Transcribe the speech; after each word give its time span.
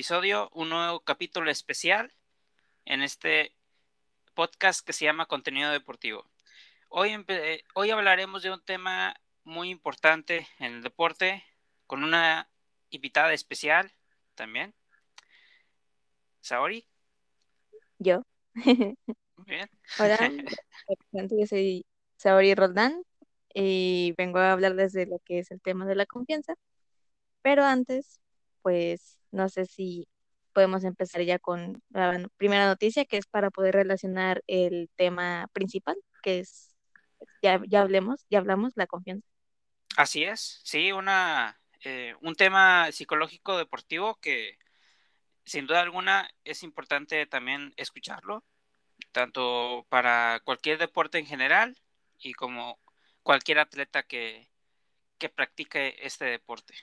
episodio, 0.00 0.48
un 0.54 0.70
nuevo 0.70 1.00
capítulo 1.00 1.50
especial 1.50 2.10
en 2.86 3.02
este 3.02 3.54
podcast 4.32 4.80
que 4.80 4.94
se 4.94 5.04
llama 5.04 5.26
Contenido 5.26 5.70
Deportivo. 5.72 6.24
Hoy, 6.88 7.22
hoy 7.74 7.90
hablaremos 7.90 8.42
de 8.42 8.50
un 8.50 8.64
tema 8.64 9.14
muy 9.44 9.68
importante 9.68 10.48
en 10.58 10.76
el 10.76 10.82
deporte 10.82 11.44
con 11.86 12.02
una 12.02 12.48
invitada 12.88 13.34
especial 13.34 13.92
también. 14.34 14.74
Saori. 16.40 16.88
Yo. 17.98 18.22
Muy 18.54 18.96
bien. 19.44 19.68
Hola, 19.98 20.16
yo 21.12 21.46
soy 21.46 21.84
Saori 22.16 22.54
Roldán 22.54 23.02
y 23.52 24.14
vengo 24.16 24.38
a 24.38 24.52
hablar 24.52 24.76
desde 24.76 25.04
lo 25.04 25.18
que 25.18 25.40
es 25.40 25.50
el 25.50 25.60
tema 25.60 25.84
de 25.84 25.94
la 25.94 26.06
confianza. 26.06 26.54
Pero 27.42 27.64
antes, 27.64 28.18
pues 28.62 29.18
no 29.30 29.48
sé 29.48 29.66
si 29.66 30.08
podemos 30.52 30.84
empezar 30.84 31.22
ya 31.22 31.38
con 31.38 31.82
la 31.90 32.28
primera 32.36 32.66
noticia, 32.66 33.04
que 33.04 33.16
es 33.16 33.26
para 33.26 33.50
poder 33.50 33.74
relacionar 33.74 34.42
el 34.46 34.90
tema 34.96 35.48
principal, 35.52 35.96
que 36.22 36.40
es, 36.40 36.74
ya, 37.42 37.60
ya 37.68 37.82
hablemos, 37.82 38.26
ya 38.30 38.38
hablamos, 38.38 38.72
la 38.76 38.86
confianza. 38.86 39.26
Así 39.96 40.24
es, 40.24 40.60
sí, 40.64 40.92
una, 40.92 41.58
eh, 41.84 42.14
un 42.20 42.34
tema 42.34 42.90
psicológico 42.92 43.56
deportivo 43.58 44.16
que 44.16 44.58
sin 45.44 45.66
duda 45.66 45.80
alguna 45.80 46.30
es 46.44 46.62
importante 46.62 47.26
también 47.26 47.72
escucharlo, 47.76 48.44
tanto 49.12 49.86
para 49.88 50.40
cualquier 50.44 50.78
deporte 50.78 51.18
en 51.18 51.26
general 51.26 51.76
y 52.18 52.34
como 52.34 52.78
cualquier 53.22 53.58
atleta 53.58 54.02
que, 54.02 54.48
que 55.18 55.28
practique 55.28 56.06
este 56.06 56.26
deporte. 56.26 56.74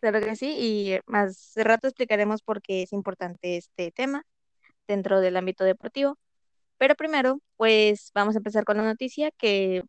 Claro 0.00 0.20
que 0.20 0.36
sí, 0.36 0.56
y 0.58 0.98
más 1.06 1.52
de 1.54 1.64
rato 1.64 1.86
explicaremos 1.88 2.42
por 2.42 2.62
qué 2.62 2.82
es 2.82 2.92
importante 2.92 3.56
este 3.56 3.90
tema 3.92 4.24
dentro 4.88 5.20
del 5.20 5.36
ámbito 5.36 5.64
deportivo. 5.64 6.18
Pero 6.78 6.94
primero, 6.96 7.40
pues 7.56 8.10
vamos 8.14 8.36
a 8.36 8.38
empezar 8.38 8.64
con 8.64 8.78
la 8.78 8.84
noticia 8.84 9.30
que 9.32 9.82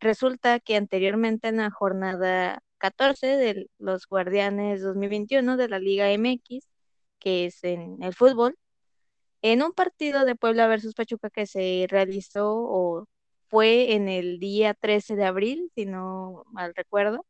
resulta 0.00 0.60
que 0.60 0.76
anteriormente 0.76 1.48
en 1.48 1.58
la 1.58 1.70
jornada 1.70 2.62
14 2.78 3.26
de 3.26 3.68
los 3.78 4.06
Guardianes 4.08 4.82
2021 4.82 5.56
de 5.56 5.68
la 5.68 5.78
Liga 5.80 6.10
MX, 6.12 6.68
que 7.18 7.46
es 7.46 7.64
en 7.64 8.02
el 8.02 8.14
fútbol, 8.14 8.56
en 9.42 9.62
un 9.62 9.72
partido 9.72 10.24
de 10.24 10.36
Puebla 10.36 10.68
versus 10.68 10.94
Pachuca 10.94 11.30
que 11.30 11.46
se 11.46 11.86
realizó 11.90 12.48
o 12.50 13.06
fue 13.48 13.94
en 13.94 14.08
el 14.08 14.38
día 14.40 14.74
13 14.74 15.16
de 15.16 15.24
abril, 15.24 15.70
si 15.74 15.86
no 15.86 16.44
mal 16.52 16.74
recuerdo, 16.74 17.24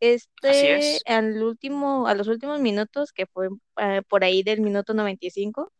este, 0.00 0.98
al 1.06 1.42
último, 1.42 2.06
a 2.06 2.14
los 2.14 2.28
últimos 2.28 2.60
minutos, 2.60 3.12
que 3.12 3.26
fue 3.26 3.48
eh, 3.78 4.02
por 4.08 4.24
ahí 4.24 4.42
del 4.42 4.60
minuto 4.60 4.94
95, 4.94 5.72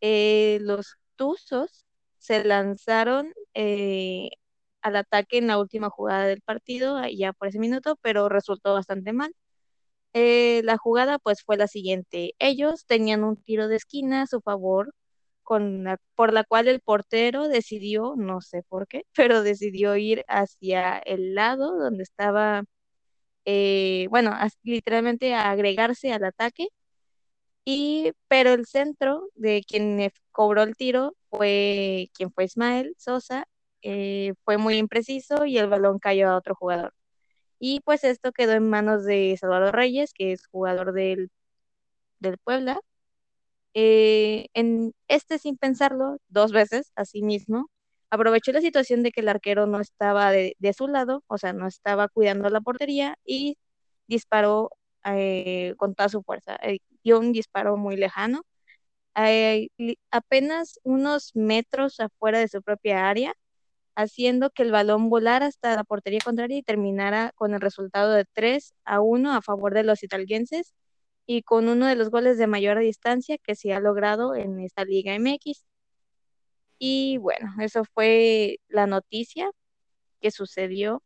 eh, 0.00 0.58
los 0.62 0.96
Tuzos 1.16 1.84
se 2.18 2.44
lanzaron 2.44 3.32
eh, 3.54 4.30
al 4.82 4.96
ataque 4.96 5.38
en 5.38 5.46
la 5.48 5.58
última 5.58 5.90
jugada 5.90 6.26
del 6.26 6.42
partido, 6.42 7.00
ya 7.08 7.32
por 7.32 7.48
ese 7.48 7.58
minuto, 7.58 7.98
pero 8.02 8.28
resultó 8.28 8.74
bastante 8.74 9.12
mal. 9.12 9.34
la 10.14 10.76
jugada 10.78 11.18
pues 11.18 11.42
fue 11.44 11.56
la 11.56 11.66
siguiente. 11.68 12.34
Ellos 12.38 12.86
tenían 12.86 13.24
un 13.24 13.36
tiro 13.42 13.68
de 13.68 13.76
esquina 13.76 14.22
a 14.22 14.26
su 14.26 14.40
favor, 14.40 14.94
con 15.42 15.86
por 16.14 16.32
la 16.32 16.44
cual 16.44 16.68
el 16.68 16.80
portero 16.80 17.48
decidió, 17.48 18.14
no 18.16 18.40
sé 18.40 18.62
por 18.68 18.86
qué, 18.88 19.04
pero 19.16 19.42
decidió 19.42 19.96
ir 19.96 20.24
hacia 20.28 20.98
el 20.98 21.34
lado 21.34 21.78
donde 21.78 22.02
estaba 22.04 22.64
eh, 23.44 24.06
bueno, 24.10 24.32
literalmente 24.62 25.34
a 25.34 25.50
agregarse 25.50 26.12
al 26.12 26.24
ataque. 26.24 26.68
Y, 27.64 28.12
pero 28.28 28.52
el 28.54 28.66
centro 28.66 29.28
de 29.34 29.62
quien 29.66 30.10
cobró 30.32 30.62
el 30.62 30.76
tiro 30.76 31.16
fue 31.30 32.10
quien 32.14 32.32
fue 32.32 32.44
Ismael 32.44 32.94
Sosa, 32.98 33.46
eh, 33.82 34.34
fue 34.44 34.58
muy 34.58 34.76
impreciso 34.78 35.44
y 35.46 35.58
el 35.58 35.68
balón 35.68 35.98
cayó 35.98 36.30
a 36.30 36.36
otro 36.36 36.54
jugador. 36.54 36.94
Y 37.60 37.80
pues 37.82 38.04
esto 38.04 38.32
quedó 38.32 38.52
en 38.52 38.68
manos 38.70 39.04
de 39.04 39.36
Salvador 39.40 39.74
Reyes, 39.76 40.12
que 40.14 40.32
es 40.32 40.46
jugador 40.48 40.92
del, 40.92 41.30
del 42.20 42.38
Puebla. 42.38 42.80
Eh, 43.74 44.48
en 44.54 44.94
este 45.08 45.38
sin 45.38 45.56
pensarlo 45.56 46.18
dos 46.28 46.52
veces, 46.52 46.92
así 46.96 47.22
mismo, 47.22 47.70
aprovechó 48.12 48.52
la 48.52 48.60
situación 48.60 49.02
de 49.02 49.12
que 49.12 49.22
el 49.22 49.28
arquero 49.30 49.66
no 49.66 49.80
estaba 49.80 50.30
de, 50.32 50.56
su 50.76 50.88
lado, 50.88 51.24
o 51.28 51.38
sea, 51.38 51.54
no 51.54 51.66
estaba 51.66 52.08
cuidando 52.08 52.50
la 52.50 52.60
portería 52.60 53.18
y 53.24 53.58
disparó 54.06 54.70
eh, 55.04 55.74
con 55.78 55.94
toda 55.94 56.10
su 56.10 56.22
fuerza. 56.22 56.56
Eh, 56.62 56.78
dio 57.04 57.18
un 57.20 57.32
disparo 57.32 57.76
muy 57.78 57.96
lejano, 57.96 58.42
eh, 59.16 59.68
apenas 60.10 60.80
unos 60.84 61.32
metros 61.34 62.00
afuera 62.00 62.38
de 62.40 62.48
su 62.48 62.62
propia 62.62 63.08
área, 63.08 63.34
haciendo 63.96 64.50
que 64.50 64.62
el 64.64 64.72
balón 64.72 65.10
volara 65.10 65.46
hasta 65.46 65.76
la 65.76 65.84
portería 65.84 66.20
contraria 66.24 66.58
y 66.58 66.62
terminara 66.62 67.32
con 67.36 67.54
el 67.54 67.60
resultado 67.62 68.12
de 68.12 68.26
3 68.32 68.74
a 68.84 69.00
1 69.00 69.32
a 69.34 69.42
favor 69.42 69.74
de 69.74 69.84
los 69.84 70.02
italienses 70.02 70.74
y 71.26 71.42
con 71.42 71.68
uno 71.68 71.86
de 71.86 71.96
los 71.96 72.10
goles 72.10 72.38
de 72.38 72.46
mayor 72.46 72.78
distancia 72.80 73.38
que 73.38 73.56
se 73.56 73.72
ha 73.74 73.80
logrado 73.80 74.34
en 74.34 74.60
esta 74.60 74.84
Liga 74.84 75.14
MX. 75.18 75.64
Y 76.84 77.18
bueno, 77.18 77.54
eso 77.60 77.84
fue 77.94 78.58
la 78.68 78.88
noticia 78.88 79.48
que 80.20 80.32
sucedió 80.32 81.02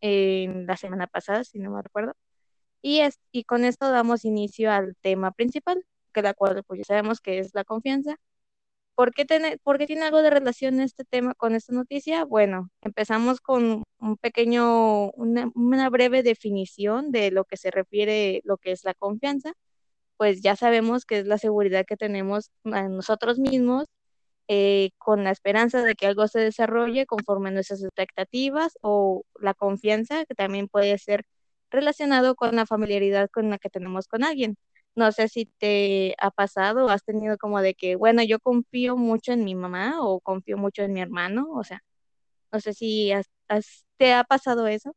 en 0.00 0.66
la 0.66 0.76
semana 0.76 1.06
pasada, 1.06 1.44
si 1.44 1.60
no 1.60 1.70
me 1.72 1.82
recuerdo. 1.82 2.14
Y, 2.82 3.00
es, 3.00 3.20
y 3.32 3.44
con 3.44 3.64
esto 3.64 3.90
damos 3.92 4.24
inicio 4.24 4.72
al 4.72 4.96
tema 5.02 5.32
principal, 5.32 5.84
que 6.12 6.22
la 6.22 6.34
cual 6.34 6.64
pues 6.64 6.80
ya 6.80 6.84
sabemos 6.86 7.20
que 7.20 7.38
es 7.38 7.54
la 7.54 7.64
confianza. 7.64 8.16
¿Por 8.96 9.14
qué, 9.14 9.24
tiene, 9.26 9.58
¿Por 9.58 9.78
qué 9.78 9.86
tiene 9.86 10.04
algo 10.04 10.22
de 10.22 10.30
relación 10.30 10.80
este 10.80 11.04
tema 11.04 11.34
con 11.34 11.54
esta 11.54 11.72
noticia? 11.74 12.24
Bueno, 12.24 12.70
empezamos 12.82 13.40
con 13.40 13.84
un 14.00 14.16
pequeño, 14.18 15.10
una, 15.12 15.52
una 15.54 15.90
breve 15.90 16.22
definición 16.24 17.12
de 17.12 17.30
lo 17.30 17.44
que 17.44 17.56
se 17.58 17.70
refiere, 17.70 18.40
lo 18.44 18.58
que 18.58 18.72
es 18.72 18.84
la 18.84 18.94
confianza. 18.94 19.52
Pues 20.16 20.42
ya 20.42 20.56
sabemos 20.56 21.06
que 21.06 21.20
es 21.20 21.26
la 21.26 21.38
seguridad 21.38 21.86
que 21.86 21.96
tenemos 21.96 22.50
en 22.64 22.96
nosotros 22.96 23.38
mismos 23.38 23.86
eh, 24.52 24.90
con 24.98 25.22
la 25.22 25.30
esperanza 25.30 25.80
de 25.84 25.94
que 25.94 26.08
algo 26.08 26.26
se 26.26 26.40
desarrolle 26.40 27.06
conforme 27.06 27.50
a 27.50 27.52
nuestras 27.52 27.84
expectativas 27.84 28.76
o 28.82 29.22
la 29.38 29.54
confianza 29.54 30.24
que 30.26 30.34
también 30.34 30.66
puede 30.66 30.98
ser 30.98 31.24
relacionado 31.70 32.34
con 32.34 32.56
la 32.56 32.66
familiaridad 32.66 33.30
con 33.30 33.48
la 33.48 33.58
que 33.58 33.70
tenemos 33.70 34.08
con 34.08 34.24
alguien. 34.24 34.56
No 34.96 35.12
sé 35.12 35.28
si 35.28 35.46
te 35.46 36.16
ha 36.18 36.32
pasado 36.32 36.88
has 36.88 37.04
tenido 37.04 37.38
como 37.38 37.60
de 37.62 37.74
que, 37.74 37.94
bueno, 37.94 38.24
yo 38.24 38.40
confío 38.40 38.96
mucho 38.96 39.30
en 39.30 39.44
mi 39.44 39.54
mamá 39.54 40.00
o 40.00 40.18
confío 40.18 40.56
mucho 40.58 40.82
en 40.82 40.94
mi 40.94 41.00
hermano, 41.00 41.46
o 41.52 41.62
sea, 41.62 41.84
no 42.50 42.58
sé 42.58 42.74
si 42.74 43.12
te 43.98 44.14
ha 44.14 44.24
pasado 44.24 44.66
eso. 44.66 44.96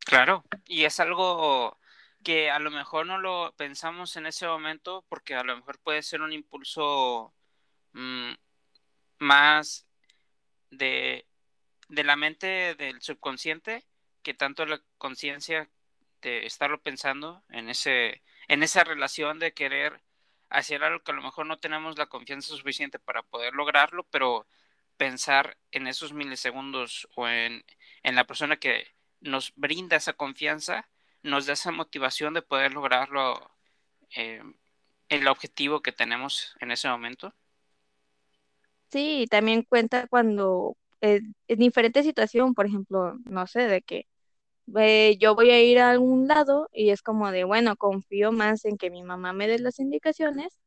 Claro, 0.00 0.44
y 0.66 0.84
es 0.84 1.00
algo 1.00 1.78
que 2.22 2.50
a 2.50 2.58
lo 2.58 2.70
mejor 2.70 3.06
no 3.06 3.16
lo 3.18 3.54
pensamos 3.56 4.14
en 4.16 4.26
ese 4.26 4.46
momento 4.46 5.06
porque 5.08 5.34
a 5.36 5.42
lo 5.42 5.56
mejor 5.56 5.78
puede 5.78 6.02
ser 6.02 6.20
un 6.20 6.34
impulso 6.34 7.32
mm, 7.94 8.32
más 9.20 9.86
de, 10.70 11.26
la 11.88 12.16
mente 12.16 12.74
del 12.74 13.00
subconsciente 13.02 13.84
que 14.22 14.34
tanto 14.34 14.66
la 14.66 14.82
conciencia 14.98 15.70
de 16.22 16.46
estarlo 16.46 16.82
pensando 16.82 17.42
en 17.48 17.68
ese 17.70 18.22
en 18.48 18.62
esa 18.62 18.84
relación 18.84 19.38
de 19.38 19.54
querer 19.54 20.02
hacer 20.48 20.82
algo 20.82 21.04
que 21.04 21.12
a 21.12 21.14
lo 21.14 21.22
mejor 21.22 21.46
no 21.46 21.58
tenemos 21.60 21.96
la 21.98 22.06
confianza 22.06 22.48
suficiente 22.48 22.98
para 22.98 23.22
poder 23.22 23.54
lograrlo, 23.54 24.04
pero 24.10 24.46
pensar 24.96 25.56
en 25.70 25.86
esos 25.86 26.12
milisegundos 26.12 27.08
o 27.14 27.28
en, 27.28 27.64
la 28.02 28.26
persona 28.26 28.56
que 28.56 28.88
nos 29.20 29.52
brinda 29.54 29.96
esa 29.96 30.14
confianza, 30.14 30.88
nos 31.22 31.46
da 31.46 31.52
esa 31.52 31.70
motivación 31.70 32.34
de 32.34 32.42
poder 32.42 32.74
lograrlo 32.74 33.50
eh, 34.16 34.42
el 35.08 35.28
objetivo 35.28 35.80
que 35.80 35.92
tenemos 35.92 36.56
en 36.60 36.72
ese 36.72 36.88
momento. 36.88 37.32
Sí, 38.90 39.26
también 39.30 39.62
cuenta 39.62 40.06
cuando 40.08 40.76
eh, 41.00 41.20
en 41.48 41.58
diferente 41.58 42.02
situación, 42.02 42.54
por 42.54 42.66
ejemplo, 42.66 43.14
no 43.24 43.46
sé, 43.46 43.60
de 43.60 43.82
que 43.82 44.06
eh, 44.78 45.16
yo 45.18 45.34
voy 45.34 45.50
a 45.50 45.62
ir 45.62 45.78
a 45.78 45.90
algún 45.90 46.28
lado 46.28 46.68
y 46.72 46.90
es 46.90 47.02
como 47.02 47.30
de, 47.30 47.44
bueno, 47.44 47.76
confío 47.76 48.32
más 48.32 48.64
en 48.64 48.76
que 48.76 48.90
mi 48.90 49.02
mamá 49.02 49.32
me 49.32 49.48
dé 49.48 49.58
las 49.58 49.78
indicaciones 49.78 50.58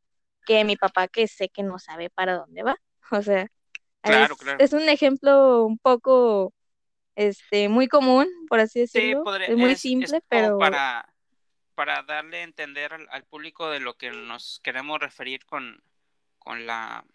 que 0.45 0.63
mi 0.65 0.75
papá 0.75 1.07
que 1.07 1.27
sé 1.27 1.49
que 1.49 1.63
no 1.63 1.79
sabe 1.79 2.09
para 2.09 2.37
dónde 2.37 2.63
va. 2.63 2.75
O 3.11 3.21
sea, 3.21 3.47
es, 4.57 4.73
un 4.73 4.89
ejemplo 4.89 5.65
un 5.65 5.77
poco, 5.77 6.51
este, 7.15 7.69
muy 7.69 7.87
común, 7.87 8.27
por 8.49 8.59
así 8.59 8.79
decirlo. 8.79 9.23
es 9.35 9.55
muy 9.55 9.75
simple, 9.75 10.21
pero... 10.27 10.57
Para, 10.57 11.13
para 11.75 12.01
darle 12.01 12.37
a 12.39 12.43
entender 12.43 12.93
al, 12.93 13.07
al, 13.11 13.23
público 13.25 13.69
de 13.69 13.79
lo 13.79 13.95
que 13.95 14.09
nos 14.09 14.59
queremos 14.63 14.99
referir 14.99 15.45
con, 15.45 15.83
con 16.39 16.65
la 16.65 17.05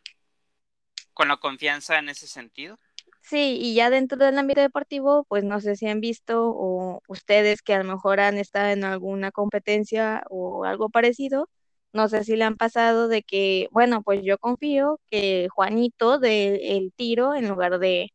con 1.19 1.29
la 1.29 1.39
confianza 1.39 1.99
en 1.99 2.09
ese 2.11 2.29
sentido. 2.29 2.79
Sí, 3.21 3.59
y 3.61 3.75
ya 3.75 3.91
dentro 3.91 4.17
del 4.19 4.39
ámbito 4.39 4.61
deportivo, 4.63 5.25
pues 5.29 5.45
no 5.45 5.61
sé 5.61 5.77
si 5.77 5.87
han 5.87 6.01
visto 6.01 6.49
o 6.51 7.01
ustedes 7.09 7.61
que 7.63 7.75
a 7.75 7.79
lo 7.79 7.85
mejor 7.85 8.21
han 8.21 8.39
estado 8.39 8.71
en 8.71 8.85
alguna 8.85 9.31
competencia 9.33 10.23
o 10.31 10.65
algo 10.65 10.89
parecido, 10.89 11.49
no 11.93 12.09
sé 12.09 12.25
si 12.25 12.37
le 12.37 12.45
han 12.45 12.57
pasado 12.57 13.09
de 13.09 13.23
que, 13.23 13.69
bueno, 13.71 14.03
pues 14.03 14.23
yo 14.25 14.39
confío 14.39 14.99
que 15.11 15.49
Juanito 15.55 16.19
dé 16.19 16.77
el 16.79 16.93
tiro 16.95 17.35
en 17.35 17.49
lugar 17.49 17.79
de, 17.79 18.09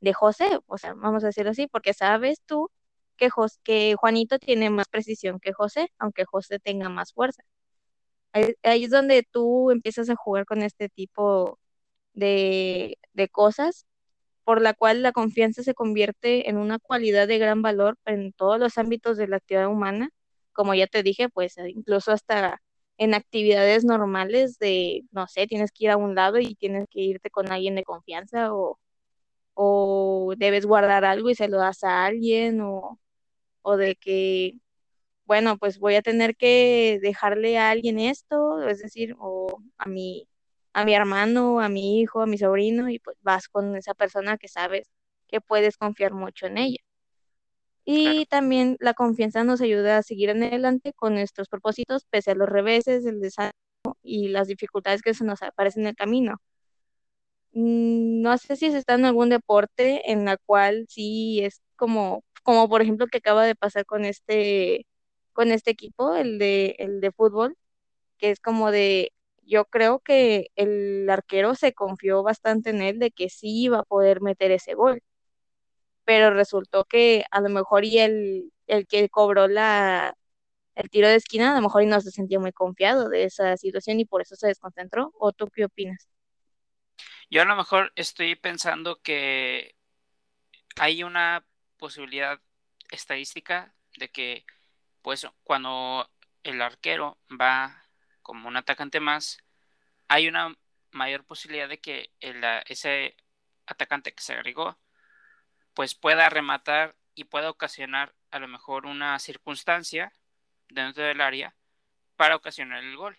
de 0.00 0.14
José, 0.14 0.60
o 0.66 0.78
sea, 0.78 0.94
vamos 0.94 1.24
a 1.24 1.28
decirlo 1.28 1.52
así, 1.52 1.68
porque 1.68 1.94
sabes 1.94 2.40
tú 2.46 2.70
que, 3.16 3.30
Jos- 3.30 3.60
que 3.64 3.96
Juanito 3.98 4.38
tiene 4.38 4.70
más 4.70 4.88
precisión 4.88 5.40
que 5.40 5.52
José, 5.54 5.88
aunque 5.98 6.24
José 6.26 6.58
tenga 6.60 6.88
más 6.90 7.12
fuerza. 7.14 7.42
Ahí, 8.32 8.54
ahí 8.62 8.84
es 8.84 8.90
donde 8.90 9.22
tú 9.30 9.70
empiezas 9.70 10.10
a 10.10 10.16
jugar 10.16 10.44
con 10.46 10.62
este 10.62 10.88
tipo 10.88 11.58
de, 12.18 12.98
de 13.12 13.28
cosas 13.28 13.86
por 14.44 14.62
la 14.62 14.74
cual 14.74 15.02
la 15.02 15.12
confianza 15.12 15.62
se 15.62 15.74
convierte 15.74 16.48
en 16.50 16.56
una 16.58 16.78
cualidad 16.78 17.28
de 17.28 17.38
gran 17.38 17.62
valor 17.62 17.98
en 18.06 18.32
todos 18.32 18.58
los 18.60 18.78
ámbitos 18.78 19.16
de 19.18 19.28
la 19.28 19.36
actividad 19.38 19.68
humana. 19.68 20.10
Como 20.52 20.74
ya 20.74 20.86
te 20.86 21.02
dije, 21.02 21.28
pues 21.28 21.58
eh, 21.58 21.70
incluso 21.70 22.12
hasta 22.12 22.60
en 22.98 23.14
actividades 23.14 23.84
normales 23.84 24.58
de, 24.58 25.04
no 25.12 25.26
sé, 25.28 25.46
tienes 25.46 25.70
que 25.72 25.84
ir 25.86 25.90
a 25.90 25.96
un 25.98 26.14
lado 26.14 26.38
y 26.40 26.54
tienes 26.56 26.86
que 26.90 27.00
irte 27.00 27.30
con 27.30 27.52
alguien 27.52 27.74
de 27.76 27.84
confianza 27.84 28.54
o, 28.54 28.78
o 29.54 30.34
debes 30.36 30.66
guardar 30.66 31.04
algo 31.04 31.30
y 31.30 31.34
se 31.34 31.48
lo 31.48 31.58
das 31.58 31.84
a 31.84 32.04
alguien 32.06 32.60
o, 32.60 32.98
o 33.62 33.76
de 33.76 33.96
que, 33.96 34.54
bueno, 35.26 35.58
pues 35.58 35.78
voy 35.80 35.96
a 35.96 36.02
tener 36.02 36.36
que 36.36 36.98
dejarle 37.02 37.58
a 37.58 37.70
alguien 37.70 37.98
esto, 38.00 38.62
es 38.68 38.80
decir, 38.80 39.14
o 39.18 39.60
a 39.78 39.88
mi, 39.88 40.27
a 40.80 40.84
mi 40.84 40.94
hermano, 40.94 41.60
a 41.60 41.68
mi 41.68 42.00
hijo, 42.00 42.22
a 42.22 42.26
mi 42.26 42.38
sobrino, 42.38 42.88
y 42.90 42.98
pues 43.00 43.16
vas 43.22 43.48
con 43.48 43.76
esa 43.76 43.94
persona 43.94 44.38
que 44.38 44.48
sabes 44.48 44.88
que 45.28 45.40
puedes 45.40 45.76
confiar 45.76 46.12
mucho 46.14 46.46
en 46.46 46.58
ella. 46.58 46.78
Claro. 48.00 48.20
Y 48.20 48.26
también 48.26 48.76
la 48.80 48.94
confianza 48.94 49.42
nos 49.44 49.60
ayuda 49.60 49.98
a 49.98 50.02
seguir 50.02 50.28
en 50.30 50.42
adelante 50.44 50.92
con 50.92 51.14
nuestros 51.14 51.48
propósitos, 51.48 52.04
pese 52.10 52.30
a 52.32 52.34
los 52.34 52.48
reveses, 52.48 53.04
el 53.06 53.20
desánimo 53.20 53.54
y 54.02 54.28
las 54.28 54.46
dificultades 54.48 55.02
que 55.02 55.14
se 55.14 55.24
nos 55.24 55.42
aparecen 55.42 55.82
en 55.84 55.88
el 55.88 55.96
camino. 55.96 56.36
Mm, 57.52 58.22
No 58.22 58.36
sé 58.38 58.56
si 58.56 58.70
se 58.70 58.78
está 58.78 58.94
en 58.94 59.04
algún 59.04 59.30
deporte 59.30 60.10
en 60.10 60.24
la 60.24 60.36
cual 60.36 60.86
sí 60.88 61.40
es 61.44 61.62
como, 61.76 62.24
como 62.42 62.68
por 62.68 62.82
ejemplo 62.82 63.06
que 63.06 63.18
acaba 63.18 63.44
de 63.44 63.54
pasar 63.56 63.86
con 63.86 64.04
este, 64.04 64.86
con 65.32 65.50
este 65.52 65.70
equipo, 65.70 66.14
el 66.16 66.38
de, 66.38 66.76
el 66.78 67.00
de 67.00 67.12
fútbol, 67.12 67.56
que 68.18 68.30
es 68.30 68.40
como 68.40 68.70
de, 68.72 69.12
yo 69.48 69.66
creo 69.66 70.00
que 70.00 70.48
el 70.56 71.08
arquero 71.10 71.54
se 71.56 71.74
confió 71.74 72.22
bastante 72.24 72.70
en 72.70 72.82
él 72.82 73.00
de 73.00 73.12
que 73.12 73.30
sí 73.30 73.64
iba 73.64 73.80
a 73.80 73.84
poder 73.84 74.20
meter 74.22 74.52
ese 74.52 74.74
gol, 74.74 75.02
pero 76.04 76.32
resultó 76.32 76.84
que 76.84 77.24
a 77.30 77.40
lo 77.40 77.48
mejor 77.50 77.84
y 77.84 77.98
el, 77.98 78.52
el 78.66 78.86
que 78.86 79.08
cobró 79.10 79.48
la, 79.48 80.14
el 80.76 80.90
tiro 80.90 81.08
de 81.08 81.16
esquina, 81.16 81.52
a 81.52 81.56
lo 81.56 81.62
mejor 81.62 81.82
y 81.82 81.86
no 81.86 82.00
se 82.00 82.10
sentía 82.12 82.40
muy 82.40 82.52
confiado 82.52 83.08
de 83.10 83.24
esa 83.24 83.56
situación 83.58 84.00
y 84.00 84.06
por 84.06 84.22
eso 84.22 84.36
se 84.36 84.48
desconcentró. 84.48 85.12
¿O 85.18 85.32
tú 85.32 85.48
qué 85.48 85.66
opinas? 85.66 86.08
Yo 87.30 87.42
a 87.42 87.44
lo 87.44 87.56
mejor 87.56 87.92
estoy 87.96 88.34
pensando 88.36 89.00
que 89.02 89.76
hay 90.76 91.02
una 91.02 91.44
posibilidad 91.78 92.40
estadística 92.90 93.74
de 93.96 94.10
que, 94.10 94.46
pues, 95.02 95.26
cuando 95.44 96.10
el 96.42 96.62
arquero 96.62 97.18
va 97.30 97.87
como 98.28 98.46
un 98.46 98.58
atacante 98.58 99.00
más, 99.00 99.38
hay 100.06 100.28
una 100.28 100.54
mayor 100.90 101.24
posibilidad 101.24 101.66
de 101.66 101.80
que 101.80 102.10
el, 102.20 102.44
ese 102.66 103.16
atacante 103.64 104.12
que 104.12 104.22
se 104.22 104.34
agregó, 104.34 104.78
pues 105.72 105.94
pueda 105.94 106.28
rematar 106.28 106.94
y 107.14 107.24
pueda 107.24 107.48
ocasionar 107.48 108.14
a 108.30 108.38
lo 108.38 108.46
mejor 108.46 108.84
una 108.84 109.18
circunstancia 109.18 110.12
dentro 110.68 111.04
del 111.04 111.22
área 111.22 111.54
para 112.16 112.36
ocasionar 112.36 112.84
el 112.84 112.98
gol. 112.98 113.18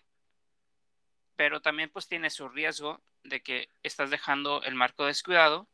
Pero 1.34 1.60
también 1.60 1.90
pues 1.90 2.06
tiene 2.06 2.30
su 2.30 2.48
riesgo 2.48 3.02
de 3.24 3.42
que 3.42 3.68
estás 3.82 4.10
dejando 4.10 4.62
el 4.62 4.76
marco 4.76 5.06
descuidado 5.06 5.68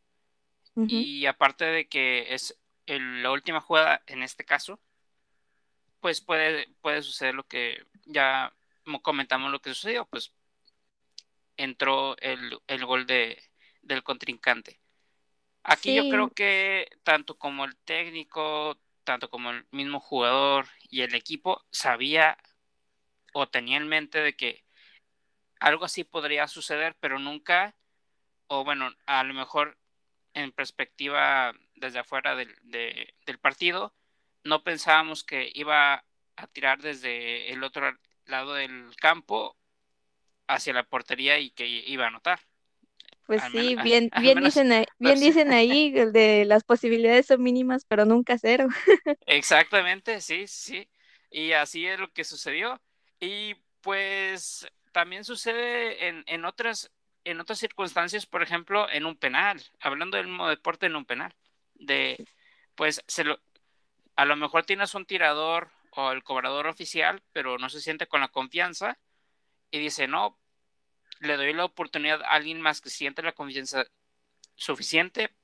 uh 0.76 0.84
-huh. 0.86 0.88
y 0.88 1.26
aparte 1.26 1.66
de 1.66 1.88
que 1.88 2.32
es 2.32 2.58
el, 2.86 3.22
la 3.22 3.32
última 3.32 3.60
jugada 3.60 4.02
en 4.06 4.22
este 4.22 4.46
caso, 4.46 4.80
pues 6.00 6.22
puede, 6.22 6.68
puede 6.80 7.02
suceder 7.02 7.34
lo 7.34 7.46
que 7.46 7.84
ya 8.06 8.55
comentamos 9.02 9.50
lo 9.50 9.60
que 9.60 9.74
sucedió, 9.74 10.06
pues 10.06 10.32
entró 11.56 12.16
el, 12.18 12.58
el 12.66 12.84
gol 12.84 13.06
de, 13.06 13.42
del 13.82 14.02
contrincante. 14.02 14.80
Aquí 15.62 15.90
sí. 15.90 15.96
yo 15.96 16.08
creo 16.08 16.30
que 16.30 16.88
tanto 17.02 17.36
como 17.38 17.64
el 17.64 17.76
técnico, 17.76 18.78
tanto 19.04 19.28
como 19.30 19.50
el 19.50 19.66
mismo 19.70 20.00
jugador 20.00 20.66
y 20.88 21.02
el 21.02 21.14
equipo 21.14 21.64
sabía 21.70 22.38
o 23.32 23.48
tenía 23.48 23.76
en 23.76 23.88
mente 23.88 24.20
de 24.20 24.36
que 24.36 24.64
algo 25.58 25.84
así 25.84 26.04
podría 26.04 26.46
suceder, 26.48 26.96
pero 27.00 27.18
nunca, 27.18 27.74
o 28.46 28.64
bueno, 28.64 28.94
a 29.06 29.24
lo 29.24 29.34
mejor 29.34 29.78
en 30.34 30.52
perspectiva 30.52 31.54
desde 31.74 31.98
afuera 31.98 32.36
del, 32.36 32.54
de, 32.62 33.14
del 33.24 33.38
partido, 33.38 33.94
no 34.44 34.62
pensábamos 34.62 35.24
que 35.24 35.50
iba 35.54 36.04
a 36.36 36.46
tirar 36.48 36.80
desde 36.80 37.50
el 37.52 37.64
otro 37.64 37.98
lado 38.26 38.54
del 38.54 38.94
campo 38.96 39.56
hacia 40.48 40.72
la 40.72 40.84
portería 40.84 41.38
y 41.38 41.50
que 41.50 41.66
iba 41.66 42.04
a 42.04 42.08
anotar. 42.08 42.40
Pues 43.26 43.42
al 43.42 43.52
sí, 43.52 43.58
menos, 43.58 43.84
bien, 43.84 44.08
al, 44.12 44.22
bien, 44.22 44.38
al 44.38 44.44
dicen, 44.44 44.72
ahí, 44.72 44.86
bien 44.98 45.20
dicen 45.20 45.52
ahí 45.52 45.92
el 45.96 46.12
de 46.12 46.44
las 46.44 46.64
posibilidades 46.64 47.26
son 47.26 47.42
mínimas, 47.42 47.84
pero 47.84 48.04
nunca 48.04 48.38
cero. 48.38 48.68
Exactamente, 49.26 50.20
sí, 50.20 50.46
sí. 50.46 50.88
Y 51.30 51.52
así 51.52 51.86
es 51.86 51.98
lo 51.98 52.12
que 52.12 52.24
sucedió. 52.24 52.80
Y 53.20 53.54
pues 53.80 54.66
también 54.92 55.24
sucede 55.24 56.08
en, 56.08 56.24
en, 56.26 56.44
otras, 56.44 56.90
en 57.24 57.40
otras 57.40 57.58
circunstancias, 57.58 58.26
por 58.26 58.42
ejemplo, 58.42 58.88
en 58.90 59.06
un 59.06 59.16
penal, 59.16 59.62
hablando 59.80 60.16
del 60.16 60.28
mismo 60.28 60.48
deporte 60.48 60.86
en 60.86 60.96
un 60.96 61.04
penal. 61.04 61.34
De, 61.74 62.24
pues 62.74 63.02
se 63.06 63.24
lo, 63.24 63.40
a 64.16 64.24
lo 64.24 64.36
mejor 64.36 64.64
tienes 64.64 64.94
un 64.94 65.06
tirador 65.06 65.70
o 65.96 66.12
el 66.12 66.22
cobrador 66.22 66.66
oficial, 66.66 67.22
pero 67.32 67.58
no 67.58 67.68
se 67.68 67.80
siente 67.80 68.06
con 68.06 68.20
la 68.20 68.28
confianza 68.28 68.98
y 69.70 69.78
dice, 69.78 70.06
no, 70.06 70.38
le 71.20 71.36
doy 71.36 71.52
la 71.52 71.64
oportunidad 71.64 72.22
a 72.22 72.32
alguien 72.32 72.60
más 72.60 72.80
que 72.80 72.90
siente 72.90 73.22
la 73.22 73.32
confianza 73.32 73.86
suficiente 74.54 75.34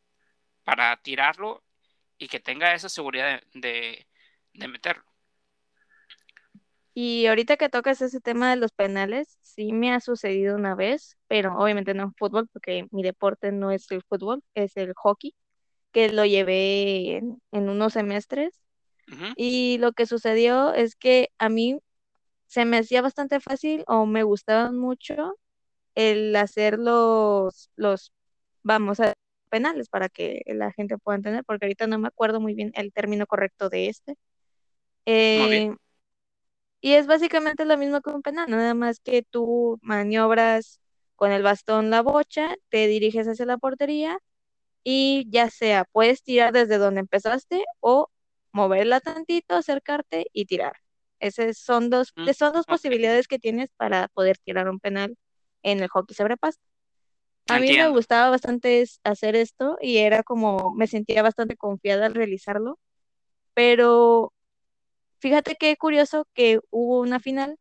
para 0.65 0.97
tirarlo 1.03 1.65
y 2.19 2.29
que 2.29 2.41
tenga 2.41 2.75
esa 2.75 2.89
seguridad 2.89 3.43
de, 3.55 4.07
de, 4.53 4.69
meterlo. 4.69 5.05
Y 6.95 7.27
ahorita 7.27 7.57
que 7.57 7.69
tocas 7.69 8.03
ese 8.03 8.21
tema 8.21 8.51
de 8.51 8.57
los 8.57 8.73
penales, 8.73 9.39
sí 9.41 9.73
me 9.73 9.93
ha 9.93 10.01
sucedido 10.01 10.57
una 10.57 10.75
vez, 10.75 11.17
pero 11.27 11.57
obviamente 11.59 11.95
no 11.95 12.05
en 12.05 12.15
fútbol, 12.15 12.49
porque 12.53 12.87
mi 12.91 13.03
deporte 13.03 13.51
no 13.51 13.71
es 13.71 13.91
el 13.91 14.03
fútbol, 14.03 14.43
es 14.55 14.77
el 14.77 14.93
hockey, 14.95 15.35
que 15.93 16.11
lo 16.11 16.25
llevé 16.27 17.17
en 17.17 17.69
unos 17.69 17.95
semestres. 17.95 18.62
Uh 19.09 19.15
-huh. 19.15 19.35
Y 19.37 19.79
lo 19.79 19.93
que 19.93 20.07
sucedió 20.07 20.73
es 20.75 20.97
que 20.97 21.31
a 21.39 21.49
mí 21.49 21.81
se 22.47 22.65
me 22.65 22.79
hacía 22.79 23.03
bastante 23.03 23.41
fácil 23.41 23.85
o 23.87 24.07
me 24.07 24.23
gustaban 24.23 24.77
mucho 24.77 25.39
el 25.95 26.35
hacer 26.37 26.79
los, 26.79 27.71
los, 27.77 28.13
vamos 28.63 29.01
a 29.01 29.15
penales 29.49 29.89
para 29.89 30.09
que 30.09 30.43
la 30.47 30.73
gente 30.73 30.99
pueda 30.99 31.17
entender, 31.17 31.45
porque 31.45 31.67
ahorita 31.67 31.87
no 31.87 31.99
me 31.99 32.09
acuerdo 32.09 32.41
muy 32.41 32.55
bien 32.55 32.73
el 32.75 32.93
término 32.93 33.27
correcto 33.27 33.69
de 33.69 33.89
este. 33.89 34.17
Eh, 35.07 35.75
y 36.81 36.95
es 36.95 37.07
básicamente 37.07 37.65
lo 37.65 37.79
mismo 37.79 38.01
que 38.01 38.11
un 38.11 38.23
penal, 38.23 38.51
nada 38.51 38.75
más 38.75 39.01
que 39.01 39.23
tú 39.23 39.79
maniobras 39.83 40.81
con 41.17 41.31
el 41.33 41.43
bastón 41.43 41.91
la 41.91 42.03
bocha, 42.03 42.57
te 42.71 42.87
diriges 42.89 43.29
hacia 43.29 43.47
la 43.47 43.59
portería 43.59 44.19
y 44.85 45.27
ya 45.31 45.49
sea 45.51 45.85
puedes 45.93 46.23
tirar 46.23 46.53
desde 46.53 46.79
donde 46.79 47.01
empezaste 47.01 47.65
o 47.81 48.09
moverla 48.53 49.01
tantito, 49.01 49.57
acercarte 49.57 50.27
y 50.33 50.47
tirar. 50.47 50.75
Esas 51.21 51.59
son 51.59 51.91
dos, 51.91 52.13
Mm, 52.17 52.31
son 52.33 52.53
dos 52.53 52.67
posibilidades 52.67 53.29
que 53.29 53.39
tienes 53.39 53.71
para 53.77 54.09
poder 54.09 54.39
tirar 54.39 54.69
un 54.69 54.81
penal 54.81 55.17
en 55.63 55.81
el 55.83 55.89
hockey 55.89 56.15
sobre 56.17 56.37
pasto. 56.37 56.63
A 57.49 57.59
mí 57.61 57.75
me 57.75 57.89
gustaba 57.89 58.31
bastante 58.31 58.85
hacer 59.05 59.37
esto 59.37 59.77
y 59.81 59.99
era 59.99 60.23
como, 60.23 60.75
me 60.75 60.87
sentía 60.87 61.23
bastante 61.23 61.57
confiada 61.57 62.07
al 62.07 62.15
realizarlo, 62.15 62.79
pero 63.55 64.33
fíjate 65.21 65.57
qué 65.57 65.77
curioso 65.77 66.27
que 66.35 66.61
hubo 66.71 67.01
una 67.01 67.21
final 67.21 67.59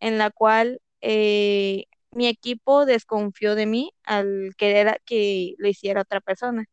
en 0.00 0.18
la 0.18 0.30
cual 0.30 0.80
eh, 1.02 1.86
mi 2.12 2.28
equipo 2.28 2.86
desconfió 2.86 3.54
de 3.54 3.66
mí 3.66 3.92
al 4.04 4.52
querer 4.58 5.00
que 5.06 5.54
lo 5.58 5.68
hiciera 5.68 6.02
otra 6.02 6.20
persona. 6.20 6.66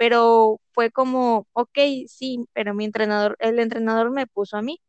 Pero 0.00 0.60
fue 0.72 0.90
como, 0.92 1.46
ok, 1.52 1.78
sí, 2.08 2.46
pero 2.54 2.74
mi 2.74 2.86
entrenador, 2.86 3.36
el 3.40 3.58
entrenador 3.60 4.10
me 4.12 4.26
puso 4.26 4.56
a 4.56 4.62
mí. 4.62 4.80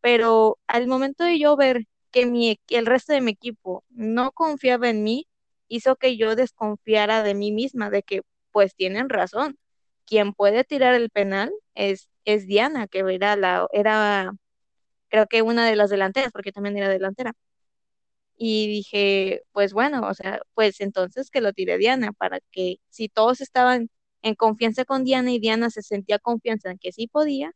Pero 0.00 0.58
al 0.66 0.86
momento 0.86 1.24
de 1.24 1.38
yo 1.38 1.56
ver 1.56 1.84
que 2.10 2.26
mi, 2.26 2.58
el 2.68 2.86
resto 2.86 3.12
de 3.12 3.20
mi 3.20 3.32
equipo 3.32 3.84
no 3.90 4.32
confiaba 4.32 4.88
en 4.90 5.02
mí, 5.04 5.26
hizo 5.68 5.96
que 5.96 6.16
yo 6.16 6.36
desconfiara 6.36 7.22
de 7.22 7.34
mí 7.34 7.52
misma, 7.52 7.90
de 7.90 8.02
que 8.02 8.22
pues 8.52 8.74
tienen 8.74 9.08
razón. 9.08 9.58
Quien 10.06 10.32
puede 10.34 10.64
tirar 10.64 10.94
el 10.94 11.10
penal 11.10 11.52
es, 11.74 12.08
es 12.24 12.46
Diana, 12.46 12.86
que 12.88 13.00
era 13.00 13.36
la, 13.36 13.66
era 13.72 14.32
creo 15.08 15.26
que 15.28 15.42
una 15.42 15.66
de 15.68 15.76
las 15.76 15.90
delanteras, 15.90 16.32
porque 16.32 16.52
también 16.52 16.76
era 16.78 16.88
delantera. 16.88 17.32
Y 18.38 18.66
dije, 18.68 19.42
pues 19.52 19.72
bueno, 19.72 20.06
o 20.08 20.14
sea, 20.14 20.40
pues 20.54 20.80
entonces 20.80 21.30
que 21.30 21.40
lo 21.40 21.52
tire 21.52 21.78
Diana, 21.78 22.12
para 22.12 22.40
que 22.50 22.76
si 22.90 23.08
todos 23.08 23.40
estaban 23.40 23.88
en 24.26 24.34
confianza 24.34 24.84
con 24.84 25.04
Diana 25.04 25.30
y 25.30 25.38
Diana 25.38 25.70
se 25.70 25.82
sentía 25.82 26.18
confianza 26.18 26.72
en 26.72 26.78
que 26.78 26.90
sí 26.90 27.06
podía, 27.06 27.52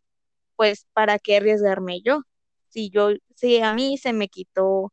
pues 0.55 0.87
para 0.93 1.19
qué 1.19 1.39
arriesgarme 1.39 2.01
yo. 2.01 2.23
Si 2.69 2.91
yo, 2.91 3.11
si 3.35 3.61
a 3.61 3.75
mí 3.75 3.99
se 3.99 4.13
me 4.13 4.29
quitó 4.29 4.93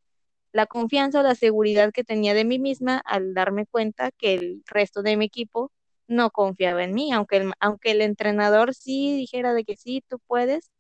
la 0.51 0.65
confianza 0.65 1.19
o 1.19 1.24
la 1.24 1.36
seguridad 1.36 1.91
que 1.93 2.03
tenía 2.03 2.34
de 2.34 2.46
mí 2.46 2.57
misma 2.57 2.98
al 3.05 3.36
darme 3.36 3.67
cuenta 3.67 4.12
que 4.12 4.34
el 4.34 4.63
resto 4.65 5.03
de 5.03 5.17
mi 5.17 5.25
equipo 5.25 5.72
no 6.07 6.31
confiaba 6.31 6.84
en 6.84 6.96
mí, 6.96 7.13
aunque 7.13 7.38
el, 7.38 7.53
aunque 7.60 7.91
el 7.91 8.01
entrenador 8.01 8.74
sí 8.74 9.15
dijera 9.15 9.53
de 9.53 9.63
que 9.63 9.75
sí, 9.77 10.03
tú 10.10 10.19
puedes, 10.25 10.72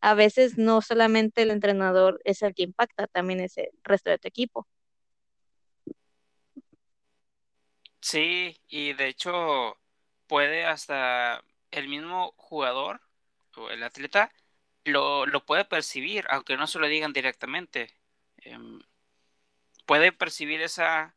a 0.00 0.14
veces 0.14 0.56
no 0.56 0.80
solamente 0.80 1.42
el 1.42 1.50
entrenador 1.50 2.18
es 2.24 2.40
el 2.40 2.54
que 2.54 2.62
impacta, 2.62 3.08
también 3.08 3.40
es 3.40 3.58
el 3.58 3.68
resto 3.84 4.08
de 4.08 4.18
tu 4.18 4.28
equipo. 4.28 4.66
Sí, 8.00 8.56
y 8.68 8.94
de 8.94 9.08
hecho 9.08 9.76
puede 10.26 10.66
hasta 10.66 11.42
el 11.70 11.88
mismo 11.88 12.32
jugador 12.36 13.00
o 13.56 13.70
el 13.70 13.82
atleta 13.82 14.32
lo, 14.84 15.26
lo 15.26 15.44
puede 15.44 15.64
percibir, 15.64 16.26
aunque 16.30 16.56
no 16.56 16.66
se 16.66 16.78
lo 16.78 16.88
digan 16.88 17.12
directamente. 17.12 17.94
Em, 18.38 18.80
puede 19.86 20.12
percibir 20.12 20.60
esa, 20.62 21.14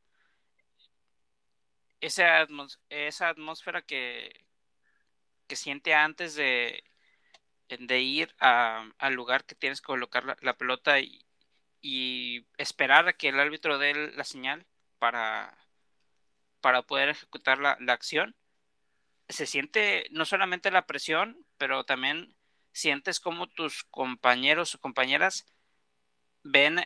esa, 2.01 2.48
esa 2.89 3.30
atmósfera 3.30 3.82
que, 3.82 4.46
que 5.48 5.56
siente 5.56 5.94
antes 5.94 6.36
de, 6.36 6.84
de 7.70 8.00
ir 8.01 8.36
al 8.39 9.13
lugar 9.13 9.46
que 9.46 9.56
tienes 9.56 9.82
que 9.82 9.88
colocar 9.88 10.38
la, 10.42 10.58
pelota 10.58 11.00
y, 11.00 11.25
esperar 12.58 13.08
a 13.08 13.13
que 13.13 13.30
el 13.30 13.39
árbitro 13.39 13.78
dé 13.78 13.94
la 14.16 14.24
señal 14.24 14.66
para, 15.00 15.58
para 16.62 16.84
poder 16.84 17.10
ejecutar 17.10 17.60
la, 17.60 17.78
la 17.80 17.94
acción. 17.94 18.36
Se 19.29 19.45
siente 19.45 20.07
no 20.12 20.25
solamente 20.25 20.71
la 20.71 20.86
presión, 20.86 21.45
pero 21.57 21.86
también 21.86 22.36
sientes 22.74 23.19
como 23.19 23.48
tus 23.48 23.83
compañeros 23.86 24.75
o 24.75 24.79
compañeras 24.79 25.45
ven 26.43 26.79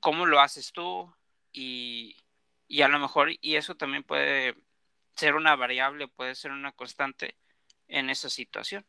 cómo 0.00 0.26
lo 0.26 0.40
haces 0.40 0.72
tú 0.72 1.14
y, 1.52 2.16
y 2.68 2.82
a 2.82 2.88
lo 2.88 2.98
mejor, 2.98 3.30
y 3.40 3.56
eso 3.56 3.76
también 3.76 4.02
puede 4.02 4.56
ser 5.16 5.34
una 5.34 5.56
variable, 5.56 6.08
puede 6.08 6.34
ser 6.34 6.50
una 6.50 6.72
constante 6.72 7.36
en 7.88 8.10
esa 8.10 8.28
situación. 8.30 8.84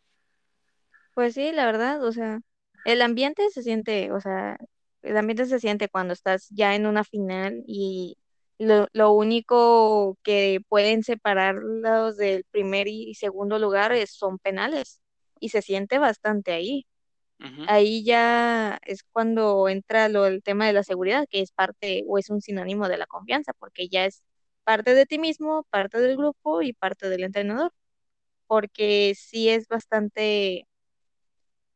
Pues 1.14 1.36
sí, 1.36 1.52
la 1.52 1.66
verdad, 1.66 2.04
o 2.04 2.12
sea, 2.12 2.40
el 2.86 3.02
ambiente 3.02 3.50
se 3.52 3.62
siente, 3.62 4.12
o 4.12 4.20
sea, 4.20 4.58
el 5.04 5.18
ambiente 5.18 5.46
se 5.46 5.60
siente 5.60 5.90
cuando 5.90 6.14
estás 6.14 6.50
ya 6.50 6.76
en 6.76 6.88
una 6.88 7.04
final 7.04 7.64
y 7.68 8.18
lo, 8.64 8.88
lo 8.94 9.12
único 9.12 10.18
que 10.24 10.60
pueden 10.70 11.04
separarlos 11.04 12.18
del 12.18 12.46
primer 12.52 12.88
y 12.88 13.14
segundo 13.16 13.60
lugar 13.60 13.92
es, 13.94 14.12
son 14.12 14.40
penales 14.40 15.02
y 15.40 15.50
se 15.50 15.62
siente 15.62 15.98
bastante 16.00 16.52
ahí. 16.54 16.88
Ahí 17.68 18.06
ya 18.06 18.80
es 18.86 19.04
cuando 19.04 19.68
entra 19.68 20.08
lo, 20.08 20.26
el 20.26 20.42
tema 20.42 20.66
de 20.66 20.74
la 20.74 20.84
seguridad, 20.84 21.26
que 21.30 21.42
es 21.42 21.52
parte 21.52 22.04
o 22.08 22.18
es 22.18 22.30
un 22.30 22.42
sinónimo 22.42 22.88
de 22.88 22.98
la 22.98 23.06
confianza, 23.06 23.52
porque 23.54 23.90
ya 23.90 24.06
es 24.06 24.24
parte 24.64 24.94
de 24.94 25.06
ti 25.06 25.20
mismo, 25.20 25.68
parte 25.70 26.00
del 26.00 26.16
grupo 26.16 26.62
y 26.62 26.72
parte 26.74 27.10
del 27.10 27.24
entrenador, 27.24 27.74
porque 28.48 29.14
sí 29.18 29.50
es 29.50 29.68
bastante 29.68 30.68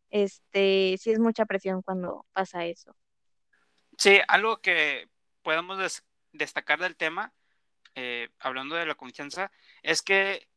este, 0.09 0.97
sí 0.99 1.11
es 1.11 1.19
mucha 1.19 1.45
presión 1.45 1.81
cuando 1.81 2.25
pasa 2.33 2.65
eso. 2.65 2.95
Sí, 3.97 4.19
algo 4.27 4.57
que 4.57 5.09
podemos 5.41 5.77
destacar 6.37 6.79
del 6.79 6.95
tema, 6.95 7.33
eh, 7.95 8.29
hablando 8.39 8.75
de 8.75 8.85
la 8.85 8.95
confianza, 8.95 9.51
es 9.81 10.01
que 10.01 10.47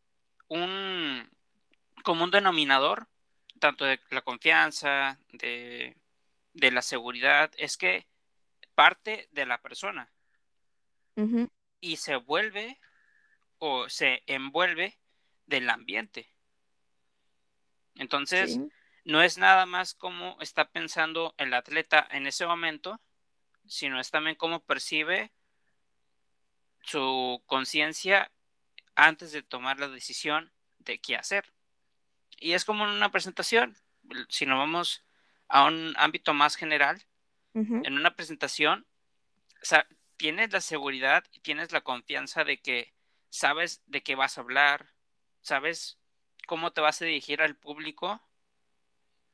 un 0.49 1.29
común 2.03 2.31
denominador, 2.31 3.09
tanto 3.59 3.85
de 3.85 4.01
la 4.11 4.23
confianza, 4.23 5.19
de, 5.33 5.97
de 6.55 6.71
la 6.71 6.83
seguridad, 6.83 7.51
es 7.57 7.77
que 7.77 8.07
parte 8.75 9.29
de 9.33 9.47
la 9.47 9.61
persona. 9.61 10.11
Y 11.81 11.97
se 11.97 12.17
vuelve 12.17 12.79
o 13.59 13.89
se 13.89 14.23
envuelve 14.27 14.99
del 15.47 15.69
ambiente. 15.69 16.33
Entonces, 17.95 18.59
no 19.05 19.23
es 19.23 19.37
nada 19.39 19.67
más 19.67 19.95
cómo 19.95 20.37
está 20.41 20.71
pensando 20.71 21.35
el 21.37 21.53
atleta 21.53 22.07
en 22.11 22.27
ese 22.27 22.47
momento, 22.47 23.01
sino 23.67 24.01
es 24.01 24.11
también 24.11 24.37
cómo 24.37 24.61
percibe 24.65 25.33
su 26.83 27.43
conciencia 27.47 28.31
antes 28.95 29.33
de 29.33 29.43
tomar 29.43 29.79
la 29.79 29.89
decisión 29.89 30.53
de 30.79 30.99
qué 30.99 31.17
hacer. 31.17 31.53
Y 32.39 32.53
es 32.53 32.65
como 32.65 32.85
en 32.85 32.91
una 32.91 33.11
presentación, 33.11 33.77
si 34.29 34.47
nos 34.47 34.59
vamos 34.59 35.05
a 35.49 35.65
un 35.65 35.95
ámbito 35.97 36.35
más 36.35 36.57
general, 36.57 37.05
en 37.53 37.95
una 37.95 38.15
presentación, 38.15 38.87
tienes 40.17 40.53
la 40.53 40.61
seguridad 40.61 41.25
y 41.33 41.41
tienes 41.41 41.73
la 41.73 41.81
confianza 41.81 42.45
de 42.45 42.61
que 42.61 42.93
sabes 43.29 43.83
de 43.87 44.03
qué 44.03 44.15
vas 44.15 44.39
a 44.39 44.43
hablar, 44.43 44.93
sabes 45.41 45.99
cómo 46.47 46.73
te 46.73 46.81
vas 46.81 47.01
a 47.03 47.07
dirigir 47.07 47.43
al 47.43 47.57
público 47.57 48.23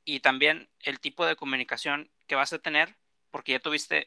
y 0.04 0.20
también 0.20 0.70
el 0.80 1.00
tipo 1.00 1.26
de 1.26 1.36
comunicación 1.36 2.10
que 2.26 2.36
vas 2.36 2.52
a 2.52 2.58
tener, 2.58 2.96
porque 3.30 3.52
ya 3.52 3.60
tuviste 3.60 4.06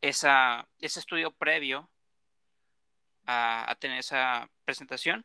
esa, 0.00 0.68
ese 0.78 1.00
estudio 1.00 1.32
previo 1.32 1.90
a, 3.30 3.76
tener 3.78 3.98
esa 3.98 4.50
presentación, 4.64 5.24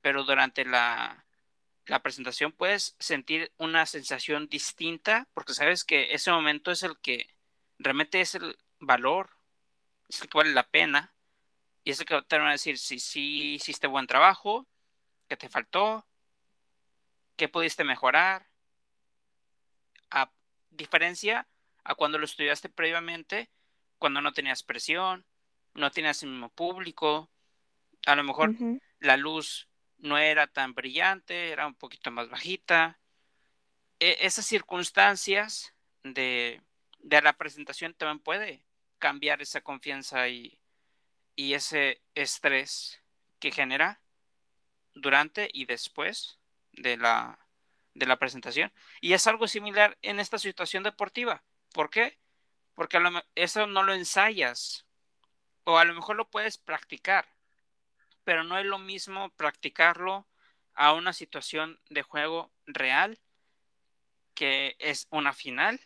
pero 0.00 0.24
durante 0.24 0.64
la, 0.64 1.26
la 1.86 2.00
presentación 2.00 2.52
puedes 2.52 2.94
sentir 2.98 3.52
una 3.58 3.86
sensación 3.86 4.48
distinta, 4.48 5.28
porque 5.34 5.54
sabes 5.54 5.84
que 5.84 6.12
ese 6.12 6.30
momento 6.30 6.70
es 6.70 6.82
el 6.82 6.98
que 6.98 7.34
realmente 7.78 8.20
es 8.20 8.34
el 8.34 8.56
valor, 8.78 9.30
es 10.08 10.22
el 10.22 10.28
que 10.28 10.38
vale 10.38 10.52
la 10.52 10.68
pena, 10.68 11.12
y 11.84 11.90
es 11.90 12.00
el 12.00 12.06
que 12.06 12.22
te 12.22 12.38
van 12.38 12.48
a 12.48 12.52
decir 12.52 12.78
si 12.78 12.98
sí 13.00 13.54
hiciste 13.54 13.86
buen 13.86 14.06
trabajo, 14.06 14.66
qué 15.28 15.36
te 15.36 15.48
faltó, 15.48 16.06
qué 17.36 17.48
pudiste 17.48 17.84
mejorar, 17.84 18.46
a 20.10 20.30
diferencia 20.70 21.48
a 21.84 21.94
cuando 21.94 22.18
lo 22.18 22.24
estudiaste 22.24 22.68
previamente, 22.68 23.50
cuando 23.98 24.20
no 24.20 24.32
tenías 24.32 24.62
presión, 24.62 25.24
no 25.78 25.90
tenías 25.90 26.22
el 26.22 26.30
mismo 26.30 26.50
público, 26.50 27.30
a 28.06 28.14
lo 28.16 28.24
mejor 28.24 28.54
la 29.00 29.16
luz 29.16 29.68
no 29.98 30.18
era 30.18 30.46
tan 30.46 30.74
brillante, 30.74 31.50
era 31.50 31.66
un 31.66 31.74
poquito 31.74 32.10
más 32.10 32.28
bajita. 32.28 32.98
E, 34.00 34.18
esas 34.20 34.46
circunstancias 34.46 35.74
de, 36.02 36.62
de, 37.00 37.22
la 37.22 37.32
presentación 37.34 37.94
también 37.94 38.20
puede 38.20 38.64
cambiar 38.98 39.42
esa 39.42 39.60
confianza 39.60 40.28
y, 40.28 40.58
y 41.34 41.54
ese 41.54 42.00
estrés 42.14 43.02
que 43.38 43.50
genera 43.50 44.00
durante 44.94 45.48
y 45.52 45.66
después 45.66 46.38
de 46.72 46.96
la, 46.96 47.38
de 47.94 48.06
la 48.06 48.18
presentación. 48.18 48.72
Y 49.00 49.12
es 49.12 49.26
algo 49.26 49.48
similar 49.48 49.98
en 50.02 50.20
esta 50.20 50.38
situación 50.38 50.82
deportiva. 50.82 51.42
¿Por 51.72 51.90
qué? 51.90 52.18
Porque 52.74 52.98
eso 53.34 53.66
no 53.66 53.82
lo 53.82 53.92
ensayas. 53.92 54.87
O 55.68 55.76
a 55.76 55.84
lo 55.84 55.92
mejor 55.92 56.16
lo 56.16 56.30
puedes 56.30 56.56
practicar. 56.56 57.28
Pero 58.24 58.42
no 58.42 58.56
es 58.56 58.64
lo 58.64 58.78
mismo 58.78 59.28
practicarlo 59.36 60.26
a 60.72 60.94
una 60.94 61.12
situación 61.12 61.78
de 61.90 62.00
juego 62.00 62.50
real, 62.64 63.18
que 64.32 64.76
es 64.78 65.08
una 65.10 65.34
final, 65.34 65.78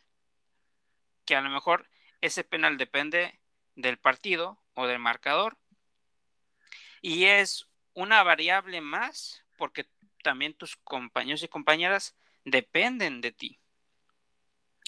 que 1.24 1.34
a 1.34 1.40
lo 1.40 1.50
mejor 1.50 1.90
ese 2.20 2.44
penal 2.44 2.78
depende 2.78 3.40
del 3.74 3.98
partido 3.98 4.62
o 4.74 4.86
del 4.86 5.00
marcador. 5.00 5.58
Y 7.00 7.24
es 7.24 7.66
una 7.92 8.22
variable 8.22 8.80
más 8.82 9.44
porque 9.58 9.88
también 10.22 10.54
tus 10.54 10.76
compañeros 10.76 11.42
y 11.42 11.48
compañeras 11.48 12.14
dependen 12.44 13.20
de 13.20 13.32
ti. 13.32 13.58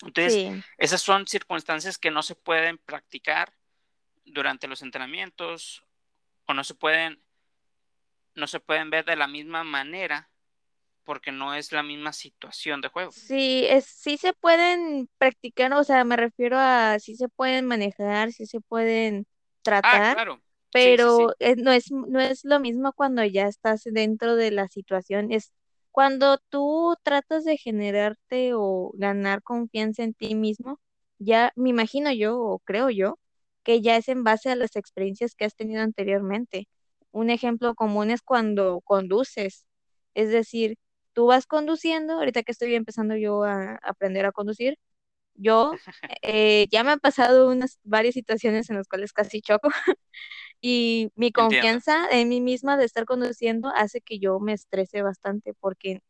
Entonces, 0.02 0.64
esas 0.78 1.02
son 1.02 1.26
circunstancias 1.26 1.98
que 1.98 2.12
no 2.12 2.22
se 2.22 2.36
pueden 2.36 2.78
practicar 2.78 3.52
durante 4.25 4.69
los 4.69 4.83
entrenamientos 4.83 5.85
o 6.47 6.54
no 6.54 6.64
se 6.64 6.75
pueden 6.75 7.23
no 8.35 8.47
se 8.47 8.61
pueden 8.61 8.90
ver 8.90 9.04
de 9.04 9.16
la 9.16 9.28
misma 9.28 9.62
manera 9.64 10.28
porque 11.04 11.33
no 11.33 11.54
es 11.54 11.71
la 11.71 11.83
misma 11.83 12.12
situación 12.12 12.81
de 12.81 12.88
juego. 12.88 13.12
Sí, 13.12 13.64
es, 13.69 13.85
sí 13.85 14.16
se 14.16 14.33
pueden 14.33 15.09
practicar, 15.19 15.73
o 15.75 15.85
sea, 15.85 16.02
me 16.04 16.16
refiero 16.16 16.57
a 16.59 16.99
sí 16.99 17.14
se 17.14 17.28
pueden 17.28 17.66
manejar, 17.66 18.33
sí 18.33 18.47
se 18.47 18.61
pueden 18.61 19.26
ah, 19.28 19.62
tratar. 19.62 20.14
claro. 20.14 20.43
pero 20.73 21.35
no, 21.59 21.73
es, 21.73 21.93
no 21.93 22.21
es 22.21 22.45
lo 22.45 22.59
mismo 22.59 22.93
cuando 22.95 23.25
ya 23.25 23.47
estás 23.47 23.83
dentro 23.85 24.35
de 24.35 24.50
la 24.50 24.66
situación, 24.69 25.31
es 25.31 25.52
cuando 25.93 26.38
tú 26.49 26.97
tratas 27.02 27.45
de 27.45 27.57
generarte 27.57 28.52
o 28.54 28.90
ganar 28.95 29.43
confianza 29.43 30.02
en 30.02 30.14
ti 30.14 30.35
mismo, 30.35 30.81
ya 31.19 31.52
me 31.54 31.71
imagino 31.71 32.12
yo 32.12 32.37
o 32.40 32.59
creo 32.59 32.90
yo 32.90 33.19
que 33.64 33.80
ya 33.83 33.97
es 33.97 34.09
en 34.09 34.25
base 34.25 34.50
a 34.50 34.56
las 34.56 34.76
experiencias 34.76 35.35
que 35.35 35.44
has 35.47 35.56
tenido 35.56 35.83
anteriormente. 35.83 36.68
Un 37.12 37.30
ejemplo 37.30 37.75
común 37.75 38.11
es 38.11 38.23
cuando 38.23 38.80
conduces, 38.85 39.66
es 40.14 40.30
decir, 40.30 40.76
tú 41.14 41.26
vas 41.26 41.47
conduciendo, 41.47 42.14
ahorita 42.14 42.42
que 42.44 42.52
estoy 42.52 42.75
empezando 42.75 43.16
yo 43.16 43.44
a 43.44 43.76
aprender 43.83 44.26
a 44.26 44.33
conducir, 44.33 44.78
yo 45.35 45.73
eh, 46.23 46.66
ya 46.71 46.85
me 46.85 46.92
han 46.92 47.00
pasado 47.00 47.49
unas 47.50 47.78
varias 47.85 48.14
situaciones 48.14 48.71
en 48.71 48.76
las 48.76 48.88
cuales 48.88 49.12
casi 49.12 49.40
choco 49.42 49.68
y 50.61 51.11
mi 51.16 51.33
confianza 51.33 52.09
en 52.11 52.28
mí 52.28 52.40
misma 52.40 52.76
de 52.76 52.85
estar 52.87 53.04
conduciendo 53.06 53.71
hace 53.75 54.00
que 54.00 54.18
yo 54.18 54.40
me 54.40 54.52
estrese 54.54 55.02
bastante 55.02 55.54
porque 55.61 56.00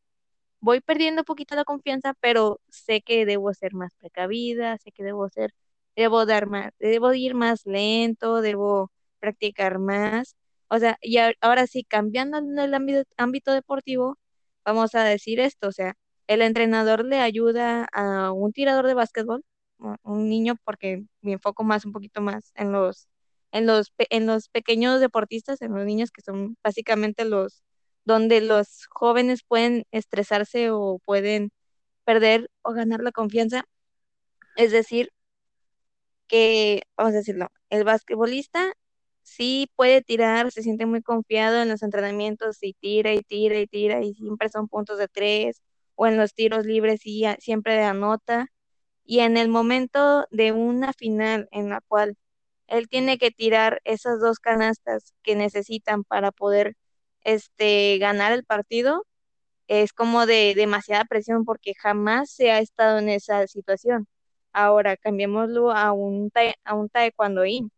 voy 0.60 0.80
perdiendo 0.80 1.22
un 1.22 1.26
poquito 1.26 1.54
la 1.56 1.64
confianza, 1.64 2.14
pero 2.20 2.60
sé 2.70 3.02
que 3.02 3.26
debo 3.26 3.52
ser 3.54 3.74
más 3.74 3.94
precavida, 3.96 4.78
sé 4.78 4.92
que 4.92 5.04
debo 5.04 5.28
ser, 5.28 5.54
debo 5.96 6.26
dar 6.26 6.46
más, 6.48 6.72
debo 6.78 7.12
ir 7.14 7.34
más 7.34 7.66
lento, 7.66 8.40
debo 8.40 8.90
practicar 9.20 9.78
más. 9.78 10.36
O 10.68 10.78
sea, 10.78 10.98
y 11.02 11.18
ahora 11.40 11.66
sí, 11.66 11.84
cambiando 11.84 12.38
en 12.38 12.58
el 12.58 12.74
ámbito, 12.74 13.52
deportivo, 13.52 14.18
vamos 14.64 14.94
a 14.94 15.04
decir 15.04 15.40
esto, 15.40 15.68
o 15.68 15.72
sea, 15.72 15.94
el 16.26 16.42
entrenador 16.42 17.04
le 17.04 17.20
ayuda 17.20 17.86
a 17.92 18.32
un 18.32 18.52
tirador 18.52 18.86
de 18.86 18.94
básquetbol, 18.94 19.44
un 20.02 20.28
niño, 20.28 20.56
porque 20.64 21.04
me 21.20 21.32
enfoco 21.32 21.64
más, 21.64 21.84
un 21.84 21.92
poquito 21.92 22.20
más 22.22 22.52
en 22.54 22.72
los, 22.72 23.08
en 23.52 23.66
los, 23.66 23.92
en 24.10 24.26
los 24.26 24.48
pequeños 24.48 25.00
deportistas, 25.00 25.62
en 25.62 25.74
los 25.74 25.84
niños 25.84 26.10
que 26.10 26.22
son 26.22 26.56
básicamente 26.62 27.24
los, 27.24 27.62
donde 28.04 28.40
los 28.40 28.86
jóvenes 28.90 29.42
pueden 29.46 29.84
estresarse 29.92 30.70
o 30.70 30.98
pueden 31.04 31.50
perder 32.04 32.50
o 32.62 32.72
ganar 32.72 33.00
la 33.02 33.12
confianza. 33.12 33.64
Es 34.56 34.72
decir, 34.72 35.10
que, 36.28 36.82
vamos 36.96 37.14
a 37.14 37.18
decirlo, 37.18 37.48
el 37.70 37.84
basquetbolista 37.84 38.74
sí 39.22 39.70
puede 39.76 40.02
tirar, 40.02 40.50
se 40.52 40.62
siente 40.62 40.86
muy 40.86 41.02
confiado 41.02 41.62
en 41.62 41.68
los 41.68 41.82
entrenamientos 41.82 42.58
y 42.62 42.74
tira 42.74 43.12
y 43.14 43.20
tira 43.22 43.58
y 43.60 43.66
tira 43.66 44.02
y 44.02 44.14
siempre 44.14 44.48
son 44.50 44.68
puntos 44.68 44.98
de 44.98 45.08
tres 45.08 45.62
o 45.94 46.06
en 46.06 46.16
los 46.16 46.34
tiros 46.34 46.66
libres 46.66 47.00
y 47.04 47.24
siempre 47.40 47.82
anota. 47.84 48.48
Y 49.04 49.20
en 49.20 49.36
el 49.36 49.48
momento 49.48 50.26
de 50.30 50.52
una 50.52 50.92
final 50.94 51.48
en 51.52 51.70
la 51.70 51.80
cual 51.82 52.16
él 52.68 52.88
tiene 52.88 53.18
que 53.18 53.30
tirar 53.30 53.80
esas 53.84 54.20
dos 54.20 54.38
canastas 54.40 55.14
que 55.22 55.36
necesitan 55.36 56.04
para 56.04 56.32
poder 56.32 56.76
este, 57.24 57.98
ganar 57.98 58.32
el 58.32 58.44
partido, 58.44 59.06
es 59.68 59.92
como 59.92 60.26
de 60.26 60.54
demasiada 60.56 61.04
presión 61.06 61.44
porque 61.44 61.74
jamás 61.74 62.30
se 62.30 62.50
ha 62.52 62.60
estado 62.60 62.98
en 62.98 63.08
esa 63.10 63.46
situación. 63.48 64.08
Ahora, 64.54 64.96
cambiémoslo 64.96 65.72
a 65.72 65.92
un, 65.92 66.30
taekwondoín. 66.92 67.70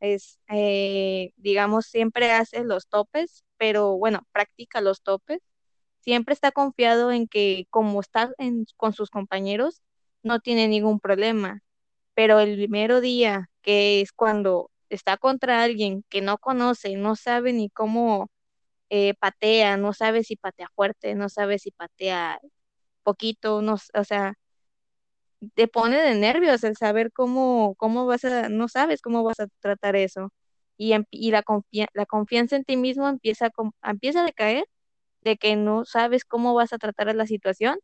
Es, 0.00 0.40
eh, 0.48 1.32
digamos, 1.36 1.86
siempre 1.86 2.32
hace 2.32 2.64
los 2.64 2.88
topes, 2.88 3.44
pero 3.58 3.96
bueno, 3.98 4.22
practica 4.32 4.80
los 4.82 5.02
topes 5.02 5.40
siempre 6.06 6.34
está 6.34 6.52
confiado 6.52 7.12
en 7.12 7.28
que 7.28 7.66
como 7.70 8.00
está 8.00 8.32
con 8.76 8.92
sus 8.94 9.10
compañeros, 9.10 9.82
no 10.22 10.40
tiene 10.40 10.68
ningún 10.68 11.00
problema. 11.00 11.62
Pero 12.14 12.40
el 12.40 12.56
primero 12.56 13.00
día, 13.00 13.50
que 13.62 14.00
es 14.02 14.12
cuando 14.12 14.70
está 14.90 15.16
contra 15.18 15.62
alguien 15.64 16.04
que 16.08 16.22
no 16.22 16.38
conoce, 16.38 16.96
no 16.96 17.16
sabe 17.16 17.52
ni 17.52 17.70
cómo 17.70 18.30
eh, 18.90 19.14
patea, 19.20 19.76
no 19.78 19.92
sabe 19.94 20.24
si 20.24 20.36
patea 20.36 20.68
fuerte, 20.76 21.14
no 21.16 21.28
sabe 21.28 21.58
si 21.58 21.72
patea 21.72 22.40
poquito, 23.04 23.62
no, 23.62 23.74
o 23.94 24.04
sea, 24.04 24.34
te 25.54 25.68
pone 25.68 26.00
de 26.02 26.14
nervios 26.16 26.64
el 26.64 26.76
saber 26.76 27.12
cómo, 27.12 27.74
cómo 27.76 28.06
vas 28.06 28.24
a, 28.24 28.48
no 28.48 28.68
sabes 28.68 29.02
cómo 29.02 29.22
vas 29.24 29.40
a 29.40 29.48
tratar 29.60 29.96
eso. 29.96 30.32
Y, 30.78 30.94
y 31.10 31.30
la, 31.30 31.44
la 31.94 32.06
confianza 32.06 32.56
en 32.56 32.64
ti 32.64 32.76
mismo 32.76 33.08
empieza 33.08 33.50
empieza 33.82 34.22
a 34.22 34.26
decaer 34.26 34.66
de 35.22 35.36
que 35.38 35.56
no 35.56 35.84
sabes 35.84 36.24
cómo 36.24 36.54
vas 36.54 36.72
a 36.72 36.78
tratar 36.78 37.14
la 37.14 37.26
situación 37.26 37.78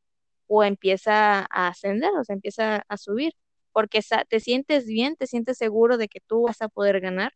o 0.48 0.64
empieza 0.64 1.46
a 1.50 1.68
ascender, 1.68 2.10
o 2.18 2.24
sea, 2.24 2.34
empieza 2.34 2.84
a 2.88 2.96
subir, 2.98 3.34
porque 3.72 4.00
te 4.28 4.40
sientes 4.40 4.86
bien, 4.86 5.16
te 5.16 5.26
sientes 5.26 5.58
seguro 5.58 5.98
de 5.98 6.08
que 6.08 6.20
tú 6.20 6.42
vas 6.44 6.62
a 6.62 6.68
poder 6.68 7.00
ganar 7.00 7.32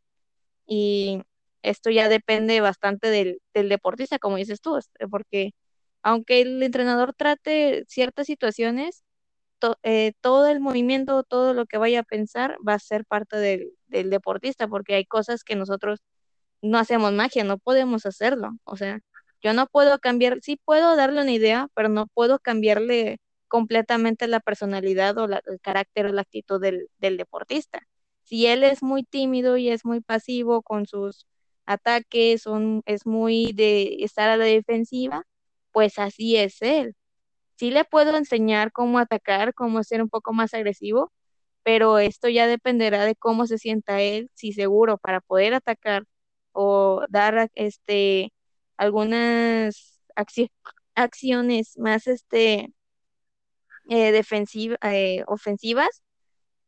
y 0.67 1.23
esto 1.63 1.91
ya 1.91 2.09
depende 2.09 2.61
bastante 2.61 3.09
del, 3.11 3.41
deportista, 3.55 4.19
como 4.19 4.37
dices 4.37 4.61
tú, 4.61 4.77
este, 4.77 5.09
porque 5.09 5.53
aunque 6.03 6.43
el 6.43 6.63
entrenador 6.63 7.15
trate 7.15 7.85
ciertas 7.89 8.27
situaciones, 8.27 9.05
eh, 9.83 10.13
todo 10.21 10.47
el 10.49 10.61
movimiento, 10.61 11.23
todo 11.23 11.55
lo 11.55 11.67
que 11.67 11.79
vaya 11.79 12.01
a 12.01 12.03
pensar 12.05 12.57
va 12.67 12.75
a 12.75 12.79
ser 12.79 13.05
parte 13.05 13.37
del, 13.37 13.73
deportista, 14.11 14.69
porque 14.69 14.95
hay 14.95 15.07
cosas 15.07 15.45
que 15.45 15.57
nosotros 15.57 16.01
no 16.63 16.79
hacemos 16.79 17.13
magia, 17.13 17.45
no 17.45 17.59
podemos 17.59 18.07
hacerlo, 18.07 18.51
o 18.65 18.77
sea, 18.77 19.01
yo 19.43 19.53
no 19.55 19.67
puedo 19.69 19.99
cambiar, 20.01 20.41
sí 20.43 20.61
puedo 20.65 20.97
darle 20.97 21.23
una 21.23 21.33
idea, 21.33 21.69
pero 21.75 21.89
no 21.89 22.07
puedo 22.09 22.39
cambiarle 22.41 23.19
completamente 23.49 24.27
la 24.29 24.41
personalidad 24.41 25.17
o 25.19 25.27
el 25.27 25.61
carácter 25.63 26.07
o 26.07 26.13
la 26.13 26.23
actitud 26.23 26.61
del, 26.61 26.89
deportista. 26.99 27.81
Si 28.25 28.47
él 28.47 28.65
es 28.65 28.83
muy 28.83 29.05
tímido 29.05 29.57
y 29.57 29.69
es 29.71 29.85
muy 29.85 30.01
pasivo 30.01 30.63
con 30.63 30.87
sus 30.87 31.27
ataques, 31.67 32.45
es 32.87 33.07
muy 33.07 33.53
de 33.53 33.99
estar 34.01 34.29
a 34.31 34.37
la 34.37 34.45
defensiva, 34.47 35.25
pues 35.73 35.99
así 35.99 36.37
es 36.37 36.61
él. 36.63 36.97
Sí 37.57 37.71
le 37.71 37.85
puedo 37.85 38.17
enseñar 38.17 38.73
cómo 38.73 38.99
atacar, 38.99 39.55
cómo 39.55 39.83
ser 39.83 40.03
un 40.03 40.09
poco 40.11 40.33
más 40.33 40.53
agresivo, 40.55 41.13
pero 41.63 41.99
esto 41.99 42.29
ya 42.29 42.47
dependerá 42.47 43.05
de 43.05 43.17
cómo 43.17 43.47
se 43.47 43.59
sienta 43.59 44.01
él, 44.03 44.31
si 44.35 44.53
seguro 44.53 44.99
para 44.99 45.21
poder 45.23 45.55
atacar 45.55 46.05
o 46.53 47.05
dar 47.09 47.51
este 47.55 48.33
algunas 48.77 50.01
acciones 50.95 51.79
más 51.79 52.07
este 52.07 52.73
eh, 53.89 54.13
eh, 54.83 55.25
ofensivas, 55.27 56.03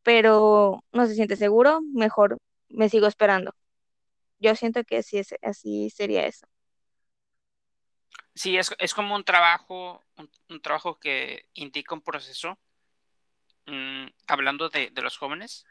pero 0.03 0.85
no 0.93 1.07
se 1.07 1.15
siente 1.15 1.37
seguro, 1.37 1.81
mejor 1.95 2.39
me 2.69 2.89
sigo 2.89 3.07
esperando. 3.07 3.53
Yo 4.41 4.55
siento 4.57 4.85
que 4.85 4.99
así, 4.99 5.19
es, 5.19 5.35
así 5.43 5.91
sería 5.91 6.27
eso. 6.27 6.47
Sí, 8.39 8.57
es, 8.57 8.95
como 8.95 9.17
un 9.17 9.25
trabajo, 9.25 10.05
un, 10.49 10.63
trabajo 10.63 11.01
que 11.01 11.49
indica 11.55 11.93
un 11.93 12.03
proceso, 12.03 12.57
mm, 13.67 14.07
hablando 14.29 14.69
de, 14.69 14.93
los 15.03 15.19
jóvenes, 15.19 15.67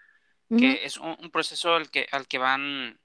que 0.49 0.83
es 0.83 0.97
un, 0.97 1.31
proceso 1.31 1.75
al 1.75 1.89
que, 1.89 2.09
al 2.11 2.27
que 2.27 2.39
van, 2.39 2.99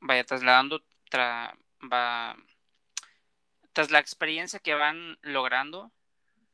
vaya, 0.00 0.24
trasladando 0.24 0.82
tra, 1.10 1.54
va, 1.92 2.34
tras 3.74 3.90
la 3.90 3.98
experiencia 3.98 4.60
que 4.60 4.72
van 4.72 5.18
logrando 5.20 5.92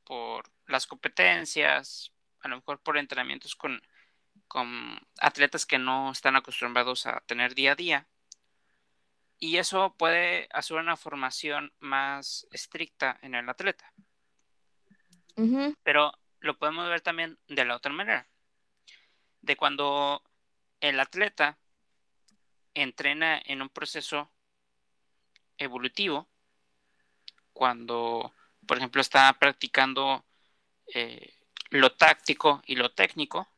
por 0.03 0.51
las 0.67 0.85
competencias, 0.89 2.13
a 2.41 2.49
lo 2.49 2.57
mejor 2.57 2.81
por 2.81 2.99
entrenamientos 2.99 3.55
con, 3.55 3.81
con 4.49 4.99
atletas 5.21 5.65
que 5.65 5.79
no 5.79 6.11
están 6.11 6.35
acostumbrados 6.35 7.07
a 7.07 7.21
tener 7.21 7.55
día 7.55 7.73
a 7.73 7.77
día. 7.77 8.09
Y 9.39 9.57
eso 9.57 9.95
puede 9.97 10.49
hacer 10.53 10.77
una 10.77 10.97
formación 10.97 11.73
más 11.79 12.47
estricta 12.51 13.19
en 13.23 13.35
el 13.35 13.49
atleta. 13.49 13.93
Pero 15.85 16.13
lo 16.41 16.59
podemos 16.59 16.89
ver 16.89 17.01
también 17.01 17.39
de 17.47 17.65
la 17.65 17.77
otra 17.77 17.93
manera. 17.93 18.27
De 19.41 19.57
cuando 19.57 20.23
el 20.81 20.99
atleta 20.99 21.59
entrena 22.75 23.41
en 23.45 23.63
un 23.63 23.69
proceso 23.69 24.31
evolutivo 25.59 26.29
cuando, 27.53 28.33
por 28.67 28.77
ejemplo, 28.77 29.01
está 29.01 29.33
practicando 29.33 30.25
eh, 30.95 31.35
lo 31.71 31.93
táctico 31.93 32.63
y 32.67 32.77
lo 32.77 32.93
técnico, 32.93 33.49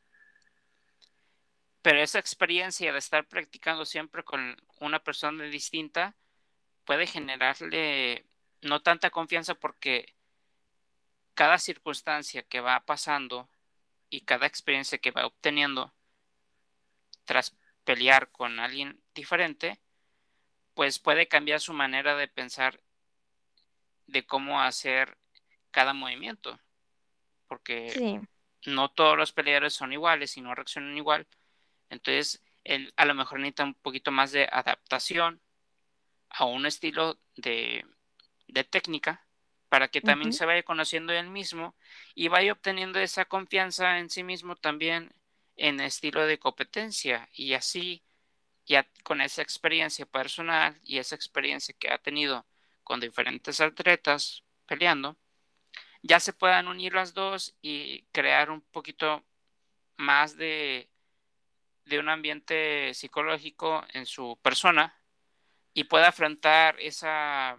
pero 1.81 2.01
esa 2.01 2.19
experiencia 2.19 2.91
de 2.91 2.99
estar 2.99 3.27
practicando 3.27 3.85
siempre 3.85 4.23
con 4.23 4.55
una 4.79 4.99
persona 4.99 5.43
distinta 5.45 6.15
puede 6.85 7.07
generarle 7.07 8.25
no 8.61 8.81
tanta 8.81 9.09
confianza 9.09 9.55
porque 9.55 10.13
cada 11.33 11.57
circunstancia 11.57 12.43
que 12.43 12.59
va 12.59 12.85
pasando 12.85 13.49
y 14.09 14.21
cada 14.21 14.45
experiencia 14.45 14.97
que 14.97 15.11
va 15.11 15.25
obteniendo 15.25 15.93
tras 17.25 17.55
pelear 17.83 18.29
con 18.29 18.59
alguien 18.59 19.01
diferente, 19.15 19.79
pues 20.73 20.99
puede 20.99 21.27
cambiar 21.27 21.59
su 21.59 21.73
manera 21.73 22.15
de 22.15 22.27
pensar 22.27 22.79
de 24.07 24.25
cómo 24.25 24.61
hacer 24.61 25.17
cada 25.71 25.93
movimiento. 25.93 26.59
Porque 27.47 28.21
no 28.65 28.89
todos 28.91 29.17
los 29.17 29.31
peleadores 29.31 29.73
son 29.73 29.93
iguales 29.93 30.37
y 30.37 30.41
no 30.41 30.53
reaccionan 30.53 30.95
igual. 30.97 31.27
Entonces, 31.91 32.41
él 32.63 32.91
a 32.95 33.05
lo 33.05 33.13
mejor 33.13 33.39
necesita 33.39 33.65
un 33.65 33.75
poquito 33.75 34.11
más 34.11 34.31
de 34.31 34.47
adaptación 34.51 35.41
a 36.29 36.45
un 36.45 36.65
estilo 36.65 37.19
de, 37.35 37.85
de 38.47 38.63
técnica 38.63 39.25
para 39.69 39.89
que 39.89 40.01
también 40.01 40.33
se 40.33 40.45
vaya 40.45 40.63
conociendo 40.63 41.13
él 41.13 41.29
mismo 41.29 41.75
y 42.15 42.27
vaya 42.27 42.53
obteniendo 42.53 42.99
esa 42.99 43.25
confianza 43.25 43.99
en 43.99 44.09
sí 44.09 44.23
mismo 44.23 44.55
también 44.55 45.13
en 45.55 45.79
estilo 45.79 46.25
de 46.25 46.39
competencia. 46.39 47.29
Y 47.33 47.53
así 47.53 48.03
ya 48.65 48.87
con 49.03 49.21
esa 49.21 49.41
experiencia 49.41 50.05
personal 50.05 50.79
y 50.83 50.97
esa 50.97 51.15
experiencia 51.15 51.75
que 51.77 51.89
ha 51.89 51.97
tenido 51.97 52.45
con 52.83 52.99
diferentes 52.99 53.59
atletas 53.61 54.43
peleando, 54.65 55.17
ya 56.03 56.19
se 56.19 56.33
puedan 56.33 56.67
unir 56.67 56.93
las 56.93 57.13
dos 57.13 57.55
y 57.61 58.03
crear 58.11 58.49
un 58.49 58.61
poquito 58.61 59.23
más 59.97 60.35
de, 60.35 60.90
de 61.85 61.99
un 61.99 62.09
ambiente 62.09 62.93
psicológico 62.93 63.85
en 63.93 64.05
su 64.05 64.37
persona 64.41 64.95
y 65.73 65.85
pueda 65.85 66.09
afrontar 66.09 66.79
esa, 66.79 67.57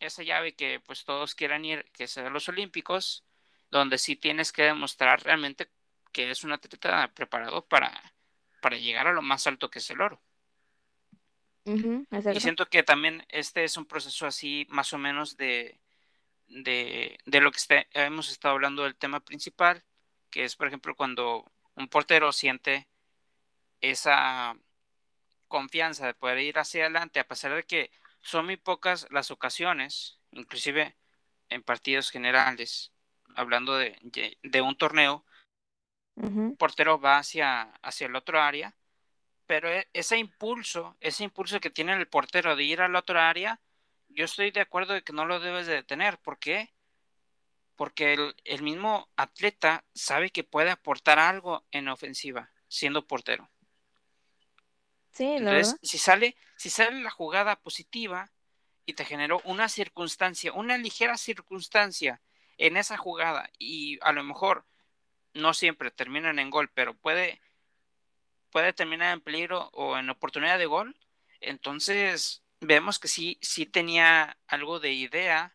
esa 0.00 0.22
llave 0.22 0.54
que 0.54 0.80
pues 0.80 1.04
todos 1.04 1.34
quieran 1.34 1.64
ir, 1.64 1.90
que 1.92 2.06
sea 2.08 2.30
los 2.30 2.48
Olímpicos, 2.48 3.24
donde 3.70 3.98
sí 3.98 4.16
tienes 4.16 4.52
que 4.52 4.64
demostrar 4.64 5.22
realmente 5.22 5.70
que 6.12 6.30
es 6.30 6.44
un 6.44 6.52
atleta 6.52 7.12
preparado 7.14 7.66
para, 7.66 8.14
para 8.60 8.76
llegar 8.76 9.06
a 9.06 9.12
lo 9.12 9.22
más 9.22 9.46
alto 9.46 9.70
que 9.70 9.80
es 9.80 9.90
el 9.90 10.00
oro. 10.00 10.22
y 12.32 12.40
siento 12.40 12.68
que 12.68 12.82
también 12.82 13.26
este 13.28 13.64
es 13.64 13.76
un 13.76 13.86
proceso 13.86 14.26
así 14.26 14.66
más 14.70 14.92
o 14.92 14.98
menos 14.98 15.36
de, 15.36 15.80
de, 16.46 17.18
de 17.26 17.40
lo 17.40 17.50
que 17.50 17.58
este, 17.58 17.88
hemos 17.92 18.30
estado 18.30 18.54
hablando 18.54 18.84
del 18.84 18.94
tema 18.96 19.20
principal, 19.20 19.84
que 20.30 20.44
es 20.44 20.56
por 20.56 20.68
ejemplo 20.68 20.94
cuando 20.94 21.44
un 21.74 21.88
portero 21.88 22.32
siente 22.32 22.86
esa 23.80 24.56
confianza 25.48 26.06
de 26.06 26.14
poder 26.14 26.38
ir 26.38 26.58
hacia 26.58 26.84
adelante, 26.84 27.20
a 27.20 27.28
pesar 27.28 27.54
de 27.54 27.64
que 27.64 27.90
son 28.20 28.46
muy 28.46 28.56
pocas 28.56 29.06
las 29.10 29.30
ocasiones, 29.30 30.18
inclusive 30.32 30.96
en 31.48 31.62
partidos 31.62 32.10
generales, 32.10 32.92
hablando 33.36 33.76
de, 33.76 33.96
de 34.42 34.60
un 34.60 34.76
torneo, 34.76 35.24
un 36.16 36.56
portero 36.56 36.98
va 36.98 37.18
hacia, 37.18 37.62
hacia 37.82 38.06
el 38.06 38.16
otro 38.16 38.40
área, 38.40 38.74
pero 39.46 39.70
e, 39.70 39.88
ese 39.92 40.18
impulso, 40.18 40.96
ese 41.00 41.24
impulso 41.24 41.60
que 41.60 41.70
tiene 41.70 41.92
el 41.94 42.08
portero 42.08 42.56
de 42.56 42.64
ir 42.64 42.80
al 42.80 42.96
otro 42.96 43.20
área, 43.20 43.60
yo 44.08 44.24
estoy 44.24 44.50
de 44.50 44.60
acuerdo 44.60 44.94
de 44.94 45.02
que 45.02 45.12
no 45.12 45.26
lo 45.26 45.40
debes 45.40 45.66
de 45.66 45.82
tener. 45.82 46.18
¿Por 46.18 46.38
qué? 46.38 46.72
Porque 47.76 48.14
el, 48.14 48.34
el 48.44 48.62
mismo 48.62 49.10
atleta 49.16 49.84
sabe 49.94 50.30
que 50.30 50.44
puede 50.44 50.70
aportar 50.70 51.18
algo 51.18 51.64
en 51.70 51.88
ofensiva 51.88 52.50
siendo 52.68 53.06
portero. 53.06 53.50
Entonces, 55.18 55.76
si 55.82 55.98
sale, 55.98 56.36
si 56.56 56.70
sale 56.70 57.00
la 57.00 57.10
jugada 57.10 57.56
positiva 57.56 58.30
y 58.84 58.94
te 58.94 59.04
generó 59.04 59.40
una 59.44 59.68
circunstancia, 59.68 60.52
una 60.52 60.78
ligera 60.78 61.16
circunstancia 61.16 62.20
en 62.58 62.76
esa 62.76 62.96
jugada 62.96 63.50
y 63.58 63.98
a 64.02 64.12
lo 64.12 64.22
mejor 64.22 64.64
no 65.34 65.54
siempre 65.54 65.90
terminan 65.90 66.38
en 66.38 66.50
gol, 66.50 66.70
pero 66.72 66.94
puede, 66.94 67.40
puede 68.50 68.72
terminar 68.72 69.12
en 69.12 69.20
peligro 69.20 69.70
o 69.72 69.98
en 69.98 70.08
oportunidad 70.08 70.58
de 70.58 70.66
gol, 70.66 70.96
entonces 71.40 72.42
vemos 72.60 72.98
que 72.98 73.08
sí, 73.08 73.38
sí 73.42 73.66
tenía 73.66 74.38
algo 74.46 74.80
de 74.80 74.92
idea 74.92 75.54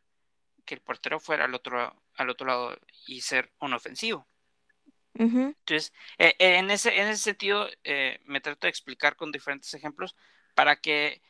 que 0.66 0.76
el 0.76 0.82
portero 0.82 1.20
fuera 1.20 1.46
al 1.46 1.56
otro, 1.56 1.96
al 2.16 2.30
otro 2.30 2.48
lado 2.48 2.78
y 3.08 3.22
ser 3.22 3.52
un 3.60 3.74
ofensivo. 3.74 4.28
Entonces, 5.14 5.94
eh, 6.18 6.36
eh, 6.40 6.58
en, 6.58 6.72
ese, 6.72 7.00
en 7.00 7.08
ese 7.08 7.22
sentido, 7.24 7.68
eh, 7.84 8.20
me 8.26 8.42
trato 8.42 8.68
de 8.68 8.70
explicar 8.70 9.16
con 9.16 9.32
diferentes 9.32 9.74
ejemplos 9.74 10.16
para 10.56 10.76
que 10.78 11.22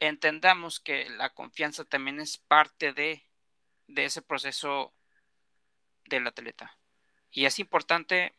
entendamos 0.00 0.80
que 0.80 1.08
la 1.10 1.30
confianza 1.30 1.84
también 1.84 2.20
es 2.20 2.38
parte 2.38 2.92
de, 2.92 3.24
de 3.86 4.04
ese 4.04 4.22
proceso 4.22 4.94
del 6.06 6.26
atleta. 6.26 6.78
Y 7.30 7.44
es 7.44 7.58
importante 7.58 8.34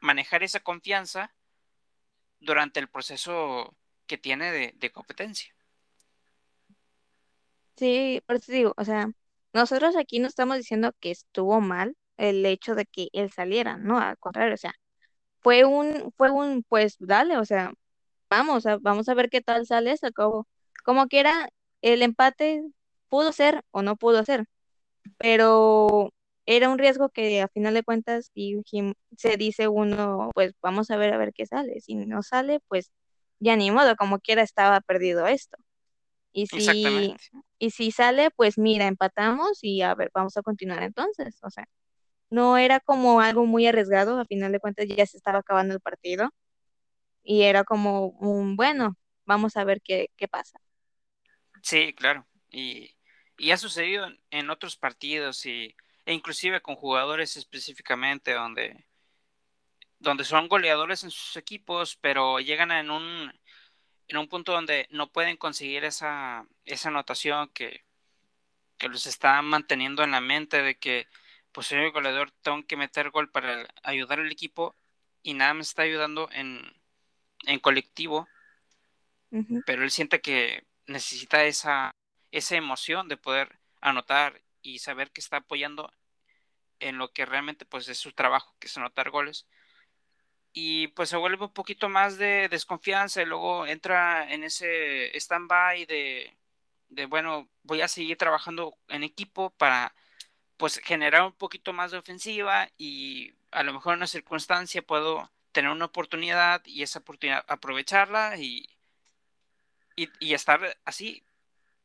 manejar 0.00 0.42
esa 0.42 0.60
confianza 0.60 1.34
durante 2.40 2.80
el 2.80 2.88
proceso 2.88 3.76
que 4.06 4.18
tiene 4.18 4.50
de, 4.52 4.72
de 4.76 4.92
competencia. 4.92 5.54
Sí, 7.76 8.22
por 8.26 8.36
eso 8.36 8.52
digo, 8.52 8.74
o 8.76 8.84
sea, 8.84 9.10
nosotros 9.52 9.96
aquí 9.96 10.18
no 10.18 10.28
estamos 10.28 10.56
diciendo 10.56 10.94
que 11.00 11.10
estuvo 11.10 11.60
mal, 11.60 11.96
el 12.20 12.44
hecho 12.46 12.74
de 12.74 12.86
que 12.86 13.08
él 13.12 13.30
saliera, 13.32 13.76
¿no? 13.78 13.98
Al 13.98 14.18
contrario, 14.18 14.54
o 14.54 14.58
sea, 14.58 14.74
fue 15.40 15.64
un, 15.64 16.12
fue 16.16 16.30
un, 16.30 16.64
pues 16.64 16.96
dale, 17.00 17.38
o 17.38 17.44
sea, 17.46 17.72
vamos 18.30 18.66
a, 18.66 18.78
vamos 18.78 19.08
a 19.08 19.14
ver 19.14 19.30
qué 19.30 19.40
tal 19.42 19.66
sale 19.66 19.92
eso, 19.92 20.08
como, 20.14 20.46
como 20.84 21.08
quiera, 21.08 21.50
el 21.82 22.02
empate 22.02 22.62
pudo 23.08 23.32
ser 23.32 23.64
o 23.72 23.82
no 23.82 23.96
pudo 23.96 24.24
ser, 24.24 24.46
pero 25.18 26.12
era 26.46 26.68
un 26.70 26.78
riesgo 26.78 27.10
que 27.10 27.42
a 27.42 27.48
final 27.48 27.74
de 27.74 27.84
cuentas 27.84 28.30
y, 28.34 28.62
se 29.16 29.36
dice 29.36 29.68
uno, 29.68 30.30
pues 30.34 30.54
vamos 30.62 30.90
a 30.90 30.96
ver 30.96 31.14
a 31.14 31.18
ver 31.18 31.32
qué 31.34 31.46
sale, 31.46 31.80
si 31.80 31.94
no 31.94 32.22
sale, 32.22 32.60
pues 32.68 32.92
ya 33.40 33.56
ni 33.56 33.70
modo, 33.70 33.96
como 33.96 34.20
quiera 34.20 34.42
estaba 34.42 34.80
perdido 34.80 35.26
esto. 35.26 35.56
Y 36.32 36.46
si, 36.46 37.16
y 37.58 37.70
si 37.70 37.90
sale, 37.92 38.30
pues 38.30 38.58
mira, 38.58 38.86
empatamos 38.86 39.58
y 39.62 39.82
a 39.82 39.94
ver, 39.94 40.10
vamos 40.14 40.36
a 40.36 40.42
continuar 40.42 40.82
entonces, 40.82 41.38
o 41.42 41.50
sea 41.50 41.66
no 42.30 42.56
era 42.56 42.80
como 42.80 43.20
algo 43.20 43.44
muy 43.44 43.66
arriesgado, 43.66 44.20
a 44.20 44.24
final 44.24 44.52
de 44.52 44.60
cuentas 44.60 44.86
ya 44.88 45.04
se 45.04 45.16
estaba 45.16 45.40
acabando 45.40 45.74
el 45.74 45.80
partido 45.80 46.32
y 47.22 47.42
era 47.42 47.64
como 47.64 48.06
un, 48.06 48.56
bueno, 48.56 48.96
vamos 49.24 49.56
a 49.56 49.64
ver 49.64 49.82
qué, 49.82 50.08
pasa. 50.30 50.58
Sí, 51.62 51.92
claro, 51.94 52.26
y, 52.50 52.96
y 53.36 53.50
ha 53.50 53.56
sucedido 53.56 54.08
en, 54.30 54.50
otros 54.50 54.76
partidos 54.76 55.44
y, 55.44 55.76
e 56.06 56.14
inclusive 56.14 56.62
con 56.62 56.76
jugadores 56.76 57.36
específicamente 57.36 58.32
donde, 58.32 58.86
donde 59.98 60.24
son 60.24 60.48
goleadores 60.48 61.04
en 61.04 61.10
sus 61.10 61.36
equipos, 61.36 61.96
pero 61.96 62.40
llegan 62.40 62.70
en 62.70 62.90
un, 62.90 63.32
en 64.08 64.16
un 64.16 64.28
punto 64.28 64.52
donde 64.52 64.86
no 64.90 65.12
pueden 65.12 65.36
conseguir 65.36 65.84
esa, 65.84 66.46
esa 66.64 66.88
anotación 66.88 67.48
que, 67.48 67.84
que 68.78 68.88
los 68.88 69.06
está 69.06 69.42
manteniendo 69.42 70.02
en 70.02 70.12
la 70.12 70.20
mente 70.20 70.62
de 70.62 70.78
que 70.78 71.06
pues 71.52 71.66
soy 71.68 71.78
el 71.78 71.92
goleador, 71.92 72.30
tengo 72.42 72.64
que 72.66 72.76
meter 72.76 73.10
gol 73.10 73.30
para 73.30 73.66
ayudar 73.82 74.20
al 74.20 74.30
equipo 74.30 74.76
y 75.22 75.34
nada 75.34 75.54
me 75.54 75.62
está 75.62 75.82
ayudando 75.82 76.28
en, 76.32 76.60
colectivo, 77.60 78.28
pero 79.66 79.82
él 79.82 79.90
siente 79.90 80.20
que 80.20 80.66
necesita 80.86 81.44
esa, 81.44 81.94
esa 82.30 82.56
emoción 82.56 83.08
de 83.08 83.16
poder 83.16 83.58
anotar 83.80 84.42
y 84.62 84.78
saber 84.78 85.10
que 85.10 85.20
está 85.20 85.38
apoyando 85.38 85.92
en 86.80 86.98
lo 86.98 87.12
que 87.12 87.26
realmente 87.26 87.64
pues 87.64 87.88
es 87.88 87.98
su 87.98 88.12
trabajo, 88.12 88.54
que 88.58 88.66
es 88.66 88.76
anotar 88.76 89.10
goles. 89.10 89.46
Y 90.52 90.88
pues 90.88 91.08
se 91.08 91.16
vuelve 91.16 91.44
un 91.44 91.52
poquito 91.52 91.88
más 91.88 92.18
de 92.18 92.48
desconfianza 92.48 93.22
y 93.22 93.26
luego 93.26 93.66
entra 93.66 94.32
en 94.32 94.42
ese 94.42 95.16
stand-by 95.16 95.86
de, 95.86 96.36
de, 96.88 97.06
bueno, 97.06 97.48
voy 97.62 97.82
a 97.82 97.88
seguir 97.88 98.16
trabajando 98.16 98.76
en 98.88 99.04
equipo 99.04 99.50
para 99.50 99.94
pues 100.60 100.78
generar 100.84 101.22
un 101.22 101.32
poquito 101.32 101.72
más 101.72 101.90
de 101.90 101.96
ofensiva 101.96 102.68
y 102.76 103.32
a 103.50 103.62
lo 103.62 103.72
mejor 103.72 103.94
en 103.94 104.00
una 104.00 104.06
circunstancia 104.06 104.82
puedo 104.82 105.30
tener 105.52 105.70
una 105.70 105.86
oportunidad 105.86 106.62
y 106.66 106.82
esa 106.82 106.98
oportunidad 106.98 107.46
aprovecharla 107.48 108.36
y, 108.36 108.68
y, 109.96 110.34
estar 110.34 110.78
así, 110.84 111.24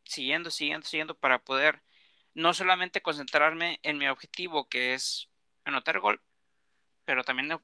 siguiendo, 0.03 0.51
siguiendo, 0.51 0.85
siguiendo 0.85 1.15
para 1.17 1.39
poder 1.39 1.83
no 2.33 2.53
solamente 2.53 3.01
concentrarme 3.01 3.79
en 3.81 3.97
mi 3.97 4.09
objetivo 4.09 4.67
que 4.67 4.93
es 4.93 5.29
anotar 5.63 6.01
gol, 6.01 6.21
pero 7.05 7.23
también 7.23 7.57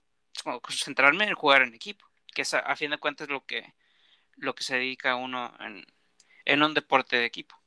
concentrarme 0.61 1.25
en 1.25 1.35
jugar 1.35 1.61
en 1.63 1.73
equipo, 1.73 2.05
que 2.33 2.43
es 2.43 2.53
a, 2.53 2.73
fin 2.77 2.91
de 2.91 2.99
cuentas 2.99 3.27
lo 3.27 3.45
que, 3.45 3.73
lo 4.37 4.55
que 4.55 4.63
se 4.63 4.75
dedica 4.75 5.15
uno 5.15 5.53
en, 5.59 5.85
en 6.45 6.63
un 6.63 6.73
deporte 6.73 7.17
de 7.17 7.25
equipo. 7.25 7.60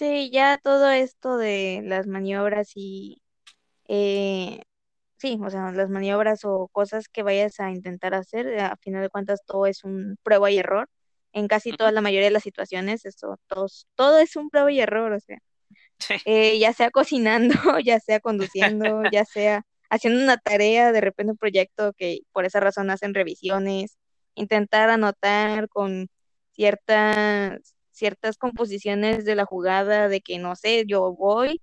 Sí, 0.00 0.30
ya 0.32 0.56
todo 0.56 0.88
esto 0.90 1.36
de 1.36 1.82
las 1.84 2.06
maniobras 2.06 2.72
y 2.74 3.20
eh, 3.88 4.62
sí, 5.18 5.38
o 5.42 5.50
sea, 5.50 5.72
las 5.72 5.90
maniobras 5.90 6.44
o 6.46 6.68
cosas 6.72 7.08
que 7.08 7.22
vayas 7.22 7.60
a 7.60 7.70
intentar 7.70 8.14
hacer, 8.14 8.46
eh, 8.48 8.62
a 8.62 8.76
final 8.78 9.02
de 9.02 9.10
cuentas 9.10 9.42
todo 9.46 9.66
es 9.66 9.84
un 9.84 10.16
prueba 10.22 10.50
y 10.50 10.58
error. 10.58 10.88
En 11.32 11.48
casi 11.48 11.72
toda 11.72 11.92
la 11.92 12.00
mayoría 12.00 12.28
de 12.28 12.32
las 12.32 12.44
situaciones, 12.44 13.04
eso, 13.04 13.38
todos, 13.46 13.88
todo 13.94 14.18
es 14.20 14.36
un 14.36 14.50
prueba 14.50 14.72
y 14.72 14.80
error, 14.80 15.12
o 15.12 15.20
sea, 15.20 15.38
eh, 16.24 16.58
ya 16.58 16.72
sea 16.72 16.90
cocinando, 16.90 17.54
ya 17.84 18.00
sea 18.00 18.20
conduciendo, 18.20 19.02
ya 19.12 19.26
sea 19.26 19.64
haciendo 19.90 20.22
una 20.24 20.38
tarea, 20.38 20.92
de 20.92 21.02
repente 21.02 21.32
un 21.32 21.38
proyecto 21.38 21.92
que 21.94 22.20
por 22.32 22.46
esa 22.46 22.60
razón 22.60 22.90
hacen 22.90 23.14
revisiones, 23.14 23.98
intentar 24.34 24.90
anotar 24.90 25.68
con 25.68 26.08
ciertas 26.52 27.74
ciertas 28.00 28.38
composiciones 28.38 29.24
de 29.26 29.36
la 29.36 29.46
jugada, 29.46 30.08
de 30.08 30.22
que 30.22 30.38
no 30.40 30.56
sé, 30.56 30.84
yo 30.88 31.14
voy, 31.14 31.62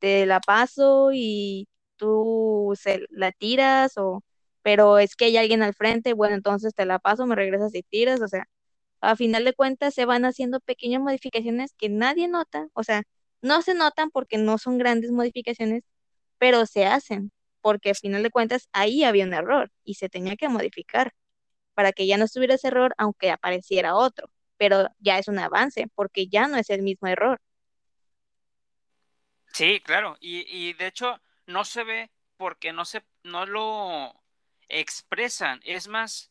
te 0.00 0.26
la 0.26 0.40
paso 0.40 1.10
y 1.14 1.68
tú 1.96 2.74
se 2.80 3.02
la 3.10 3.32
tiras 3.32 3.98
o 3.98 4.22
pero 4.62 4.98
es 4.98 5.16
que 5.16 5.26
hay 5.26 5.36
alguien 5.38 5.62
al 5.62 5.74
frente, 5.74 6.12
bueno, 6.14 6.34
entonces 6.36 6.74
te 6.74 6.84
la 6.86 6.98
paso, 6.98 7.26
me 7.26 7.34
regresas 7.36 7.74
y 7.74 7.82
tiras, 7.84 8.20
o 8.22 8.28
sea, 8.28 8.44
a 9.00 9.16
final 9.16 9.44
de 9.44 9.54
cuentas 9.54 9.94
se 9.94 10.04
van 10.06 10.24
haciendo 10.24 10.60
pequeñas 10.60 11.02
modificaciones 11.02 11.72
que 11.78 11.88
nadie 11.88 12.28
nota, 12.28 12.68
o 12.74 12.84
sea, 12.84 13.02
no 13.42 13.62
se 13.62 13.74
notan 13.74 14.10
porque 14.10 14.38
no 14.38 14.58
son 14.58 14.78
grandes 14.78 15.12
modificaciones, 15.12 15.84
pero 16.38 16.66
se 16.66 16.86
hacen, 16.86 17.32
porque 17.62 17.90
a 17.90 17.94
final 17.94 18.22
de 18.22 18.30
cuentas 18.30 18.68
ahí 18.72 19.04
había 19.04 19.24
un 19.26 19.34
error 19.34 19.70
y 19.84 19.94
se 19.94 20.08
tenía 20.08 20.36
que 20.36 20.48
modificar 20.48 21.12
para 21.74 21.92
que 21.92 22.06
ya 22.06 22.18
no 22.18 22.24
estuviera 22.26 22.54
ese 22.56 22.68
error 22.68 22.94
aunque 22.98 23.30
apareciera 23.30 23.96
otro, 23.96 24.28
pero 24.58 24.88
ya 25.00 25.18
es 25.18 25.28
un 25.28 25.38
avance 25.40 25.88
porque 25.94 26.28
ya 26.28 26.48
no 26.48 26.58
es 26.58 26.70
el 26.70 26.82
mismo 26.82 27.08
error. 27.08 27.40
Sí, 29.52 29.80
claro, 29.84 30.16
y, 30.20 30.40
y 30.48 30.72
de 30.74 30.86
hecho 30.86 31.20
no 31.46 31.64
se 31.64 31.84
ve 31.84 32.10
porque 32.36 32.72
no 32.72 32.84
se 32.84 33.04
no 33.24 33.46
lo 33.46 34.14
expresan, 34.68 35.60
es 35.64 35.88
más 35.88 36.30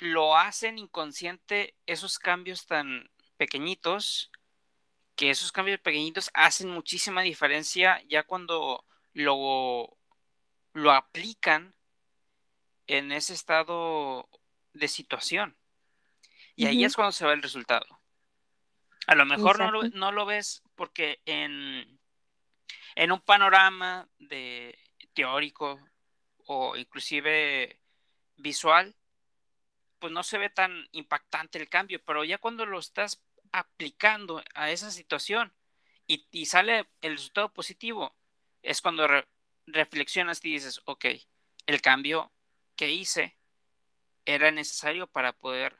lo 0.00 0.36
hacen 0.36 0.78
inconsciente 0.78 1.76
esos 1.86 2.18
cambios 2.20 2.66
tan 2.66 3.10
pequeñitos 3.38 4.32
que 5.16 5.30
esos 5.30 5.52
cambios 5.52 5.80
pequeñitos 5.80 6.30
hacen 6.34 6.70
muchísima 6.70 7.22
diferencia 7.22 8.02
ya 8.08 8.24
cuando 8.24 8.86
lo, 9.14 9.98
lo 10.74 10.92
aplican 10.92 11.74
en 12.88 13.12
ese 13.12 13.34
estado 13.34 14.28
de 14.74 14.88
situación. 14.88 15.57
Y 16.58 16.66
ahí 16.66 16.84
es 16.84 16.96
cuando 16.96 17.12
se 17.12 17.24
ve 17.24 17.34
el 17.34 17.42
resultado. 17.42 17.86
A 19.06 19.14
lo 19.14 19.24
mejor 19.24 19.60
no 19.60 19.70
lo, 19.70 19.82
no 19.90 20.10
lo, 20.10 20.26
ves 20.26 20.64
porque 20.74 21.20
en, 21.24 22.00
en 22.96 23.12
un 23.12 23.20
panorama 23.20 24.08
de 24.18 24.76
teórico 25.14 25.80
o 26.46 26.76
inclusive 26.76 27.80
visual, 28.36 28.96
pues 30.00 30.12
no 30.12 30.24
se 30.24 30.38
ve 30.38 30.50
tan 30.50 30.88
impactante 30.90 31.58
el 31.58 31.68
cambio, 31.68 32.02
pero 32.04 32.24
ya 32.24 32.38
cuando 32.38 32.66
lo 32.66 32.80
estás 32.80 33.22
aplicando 33.52 34.42
a 34.54 34.72
esa 34.72 34.90
situación 34.90 35.54
y, 36.08 36.46
sale 36.46 36.88
el 37.02 37.12
resultado 37.12 37.52
positivo, 37.52 38.16
es 38.62 38.82
cuando 38.82 39.06
reflexionas 39.66 40.44
y 40.44 40.54
dices, 40.54 40.80
ok, 40.86 41.06
el 41.66 41.80
cambio 41.80 42.32
que 42.74 42.90
hice 42.90 43.36
era 44.24 44.50
necesario 44.50 45.06
para 45.06 45.32
poder 45.32 45.78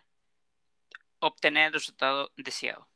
obtener 1.20 1.66
el 1.68 1.72
resultado 1.72 2.32
deseado. 2.36 2.88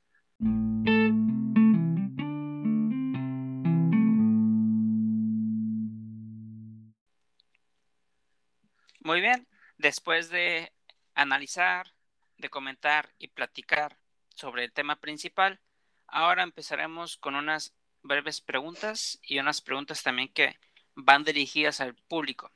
Muy 9.04 9.20
bien, 9.20 9.48
después 9.78 10.30
de 10.30 10.72
analizar, 11.14 11.92
de 12.38 12.48
comentar 12.48 13.12
y 13.18 13.28
platicar 13.28 13.98
sobre 14.34 14.64
el 14.64 14.72
tema 14.72 15.00
principal, 15.00 15.60
ahora 16.06 16.42
empezaremos 16.42 17.16
con 17.16 17.34
unas 17.34 17.74
breves 18.02 18.40
preguntas 18.40 19.18
y 19.22 19.38
unas 19.38 19.60
preguntas 19.60 20.02
también 20.02 20.32
que 20.32 20.58
van 20.94 21.24
dirigidas 21.24 21.80
al 21.80 21.94
público. 21.94 22.52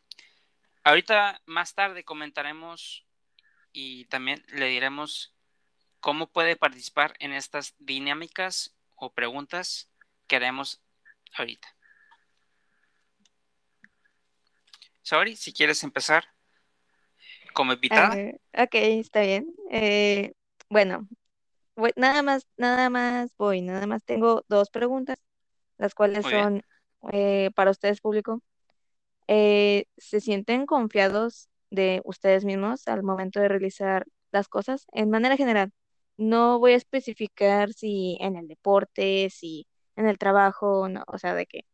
Ahorita 0.85 1.42
más 1.46 1.74
tarde 1.74 2.05
comentaremos 2.05 3.05
y 3.72 4.05
también 4.07 4.44
le 4.48 4.66
diremos 4.66 5.36
cómo 6.00 6.28
puede 6.28 6.56
participar 6.56 7.14
en 7.18 7.32
estas 7.32 7.74
dinámicas 7.78 8.74
o 8.94 9.12
preguntas 9.12 9.90
que 10.26 10.37
haremos 10.37 10.82
ahorita. 11.37 11.68
Sorry, 15.02 15.37
si 15.37 15.52
quieres 15.52 15.82
empezar 15.85 16.24
como 17.52 17.72
invitada. 17.72 18.18
Eh, 18.18 18.40
ok, 18.52 18.74
está 18.74 19.20
bien. 19.20 19.54
Eh, 19.70 20.32
bueno, 20.68 21.09
nada 21.94 22.22
más, 22.22 22.46
nada 22.56 22.90
más 22.90 23.30
voy, 23.37 23.62
nada 23.62 23.87
más 23.87 24.04
tengo 24.04 24.44
dos 24.48 24.70
preguntas, 24.70 25.18
las 25.78 25.94
cuales 25.94 26.24
son 26.24 26.62
eh, 27.12 27.50
para 27.54 27.70
ustedes 27.70 28.00
público. 28.00 28.42
¿Se 29.28 30.20
sienten 30.20 30.66
confiados 30.66 31.48
de 31.70 32.00
ustedes 32.04 32.44
mismos 32.44 32.88
al 32.88 33.02
momento 33.02 33.40
de 33.40 33.48
realizar 33.48 34.06
las 34.32 34.48
cosas? 34.48 34.87
En 34.92 35.11
manera 35.11 35.37
general, 35.37 35.72
no 36.16 36.59
voy 36.59 36.72
a 36.72 36.76
especificar 36.76 37.72
si 37.72 38.16
en 38.20 38.37
el 38.37 38.48
deporte, 38.48 39.31
si 39.31 39.66
en 39.96 40.07
el 40.09 40.18
trabajo, 40.18 40.88
no, 40.88 41.05
o 41.09 41.18
sea, 41.18 41.35
de 41.35 41.46
que 41.46 41.64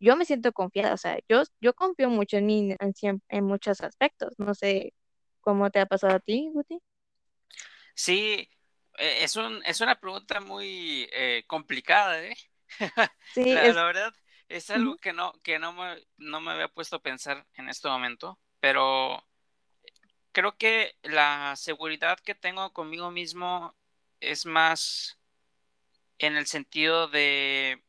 yo 0.00 0.16
me 0.16 0.24
siento 0.26 0.52
confiada, 0.52 0.94
o 0.94 0.96
sea, 0.98 1.18
yo, 1.28 1.42
yo 1.60 1.74
confío 1.74 2.10
mucho 2.10 2.36
en 2.38 2.46
mí 2.46 2.76
en, 2.80 3.22
en 3.28 3.44
muchos 3.44 3.80
aspectos, 3.82 4.34
no 4.38 4.54
sé 4.54 4.94
¿Cómo 5.40 5.70
te 5.70 5.80
ha 5.80 5.86
pasado 5.86 6.16
a 6.16 6.20
ti, 6.20 6.50
Guti? 6.52 6.78
Sí, 7.94 8.48
e, 8.98 9.24
es, 9.24 9.36
un, 9.36 9.62
es 9.64 9.80
una 9.80 9.98
pregunta 9.98 10.40
muy 10.40 11.08
eh, 11.12 11.44
complicada, 11.46 12.22
¿eh? 12.24 12.36
Sí, 13.34 13.54
la, 13.54 13.72
la, 13.72 13.84
verdad, 13.84 14.14
es 14.48 14.70
algo 14.70 14.96
que, 14.96 15.12
no, 15.12 15.32
que 15.42 15.58
no, 15.58 15.72
me, 15.72 15.96
no 16.18 16.40
me 16.40 16.52
había 16.52 16.68
puesto 16.68 16.96
a 16.96 17.02
pensar 17.02 17.46
en 17.54 17.68
este 17.68 17.88
momento, 17.88 18.38
pero 18.60 19.24
creo 20.32 20.56
que 20.56 20.96
la 21.02 21.54
seguridad 21.56 22.18
que 22.20 22.34
tengo 22.34 22.72
conmigo 22.72 23.10
mismo 23.10 23.74
es 24.20 24.46
más 24.46 25.18
en 26.18 26.36
el 26.36 26.46
sentido 26.46 27.08
de 27.08 27.82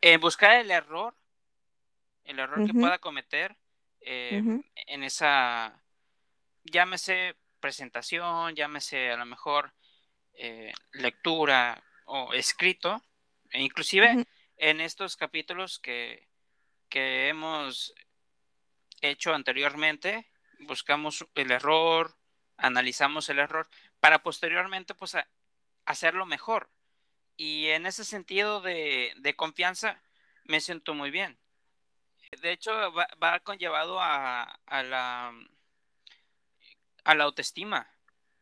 en 0.00 0.20
buscar 0.20 0.52
el 0.52 0.70
error, 0.70 1.16
el 2.24 2.38
error 2.38 2.64
que 2.66 2.74
pueda 2.74 2.98
cometer 2.98 3.56
eh, 4.00 4.40
en 4.86 5.02
esa, 5.02 5.82
llámese 6.62 7.34
presentación, 7.58 8.54
llámese 8.54 9.10
a 9.10 9.16
lo 9.16 9.26
mejor 9.26 9.72
eh, 10.34 10.72
lectura 10.92 11.82
o 12.04 12.32
escrito, 12.34 13.02
e 13.50 13.62
inclusive 13.62 14.26
en 14.58 14.80
estos 14.80 15.16
capítulos 15.16 15.80
que, 15.80 16.28
que 16.88 17.28
hemos 17.28 17.92
hecho 19.00 19.34
anteriormente, 19.34 20.30
buscamos 20.60 21.26
el 21.34 21.50
error, 21.50 22.14
analizamos 22.56 23.28
el 23.28 23.38
error 23.38 23.68
para 24.00 24.22
posteriormente 24.22 24.94
pues 24.94 25.16
hacerlo 25.84 26.26
mejor. 26.26 26.70
Y 27.36 27.66
en 27.68 27.86
ese 27.86 28.04
sentido 28.04 28.60
de, 28.60 29.12
de 29.16 29.36
confianza 29.36 30.00
me 30.44 30.60
siento 30.60 30.94
muy 30.94 31.10
bien. 31.10 31.38
De 32.40 32.52
hecho, 32.52 32.72
va, 32.92 33.40
conllevado 33.40 33.98
a, 34.00 34.58
la, 34.66 35.32
a 37.04 37.14
la 37.14 37.24
autoestima, 37.24 37.88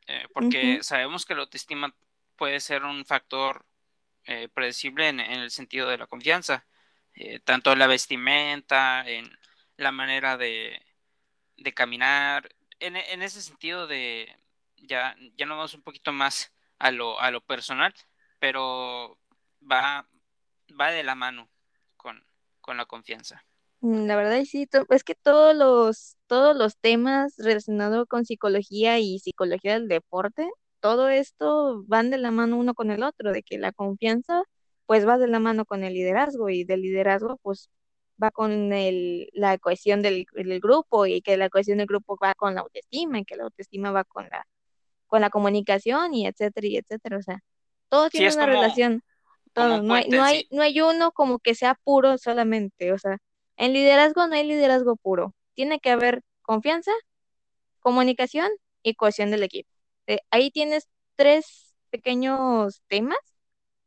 eh, 0.07 0.27
porque 0.33 0.83
sabemos 0.83 1.25
que 1.25 1.35
la 1.35 1.43
autoestima 1.43 1.95
puede 2.37 2.61
ser 2.61 2.85
un 2.85 3.05
factor 3.05 3.67
eh, 4.25 4.49
predecible 4.49 5.09
en, 5.09 5.21
el 5.21 5.51
sentido 5.51 5.89
de 5.89 5.99
la 5.99 6.07
confianza, 6.07 6.67
eh, 7.15 7.41
tanto 7.41 7.73
en 7.73 7.79
la 7.79 7.87
vestimenta, 7.87 9.09
en 9.09 9.31
la 9.77 9.93
manera 9.93 10.37
de, 10.37 10.83
caminar, 11.73 12.49
en, 12.81 12.97
ese 13.23 13.41
sentido 13.41 13.87
de, 13.87 14.37
ya, 14.77 15.17
ya 15.37 15.47
nos 15.47 15.57
vamos 15.57 15.75
un 15.75 15.83
poquito 15.83 16.13
más 16.13 16.53
a 16.79 16.91
lo, 16.91 17.19
a 17.21 17.31
lo 17.31 17.41
personal, 17.41 17.95
pero 18.39 19.19
va, 19.61 20.07
va 20.79 20.91
de 20.91 21.05
la 21.05 21.15
mano 21.15 21.49
con 21.97 22.77
la 22.77 22.87
confianza. 22.87 23.45
Mm, 23.85 24.07
la 24.07 24.17
verdad 24.17 24.43
sí, 24.47 24.67
es 24.89 25.05
que 25.05 25.15
todos 25.15 25.55
los, 25.55 26.17
todos 26.27 26.57
los 26.57 26.79
temas 26.79 27.35
relacionados 27.37 28.07
con 28.09 28.25
psicología 28.25 28.99
y 28.99 29.19
psicología 29.19 29.75
del 29.75 29.89
deporte, 29.89 30.49
todo 30.81 31.11
esto 31.11 31.85
van 31.87 32.11
de 32.11 32.17
la 32.17 32.31
mano 32.31 32.57
uno 32.57 32.73
con 32.73 32.91
el 32.91 33.03
otro, 33.03 33.33
de 33.33 33.43
que 33.43 33.59
la 33.59 33.73
confianza 33.73 34.43
pues 34.87 35.07
va 35.07 35.19
de 35.19 35.29
la 35.29 35.39
mano 35.39 35.67
con 35.67 35.85
el 35.85 35.93
liderazgo 35.93 36.49
y 36.49 36.65
del 36.65 36.81
liderazgo 36.81 37.37
pues 37.43 37.69
va 38.23 38.31
con 38.31 38.73
el, 38.73 39.29
la 39.33 39.59
cohesión 39.59 40.03
del, 40.03 40.27
grupo 40.61 41.07
y 41.07 41.23
que 41.23 41.37
la 41.37 41.51
cohesión 41.51 41.79
del 41.79 41.87
grupo 41.87 42.17
va 42.23 42.35
con 42.35 42.55
la 42.55 42.63
autoestima 42.63 43.19
y 43.19 43.25
que 43.25 43.37
la 43.37 43.45
autoestima 43.45 43.91
va 43.91 44.05
con 44.05 44.29
la, 44.29 44.47
con 45.07 45.21
la 45.21 45.31
comunicación 45.31 46.15
y 46.15 46.27
etcétera 46.27 46.67
y 46.67 46.77
etcétera, 46.77 47.19
o 47.19 47.23
sea, 47.23 47.41
todo 47.89 48.11
tiene 48.11 48.33
una 48.35 48.47
relación, 48.47 49.03
todo, 49.53 49.83
no, 49.83 49.95
hay, 49.95 50.09
no, 50.09 50.25
hay, 50.25 50.49
no 50.51 50.63
hay 50.63 50.81
uno 50.81 51.13
como 51.13 51.39
que 51.39 51.55
sea 51.55 51.75
puro 51.85 52.19
solamente, 52.19 52.93
o 52.93 52.99
sea, 52.99 53.19
en 53.57 53.73
liderazgo 53.73 54.27
no 54.27 54.35
hay 54.35 54.47
liderazgo 54.47 54.97
puro. 54.97 55.35
Tiene 55.55 55.81
que 55.81 55.91
haber 55.91 56.23
confianza, 56.43 56.91
comunicación 57.81 58.51
y 58.83 58.95
cohesión 58.95 59.31
del 59.31 59.43
equipo. 59.43 59.71
Eh, 60.07 60.19
ahí 60.31 60.51
tienes 60.51 60.89
tres 61.17 61.75
pequeños 61.91 62.83
temas 62.89 63.19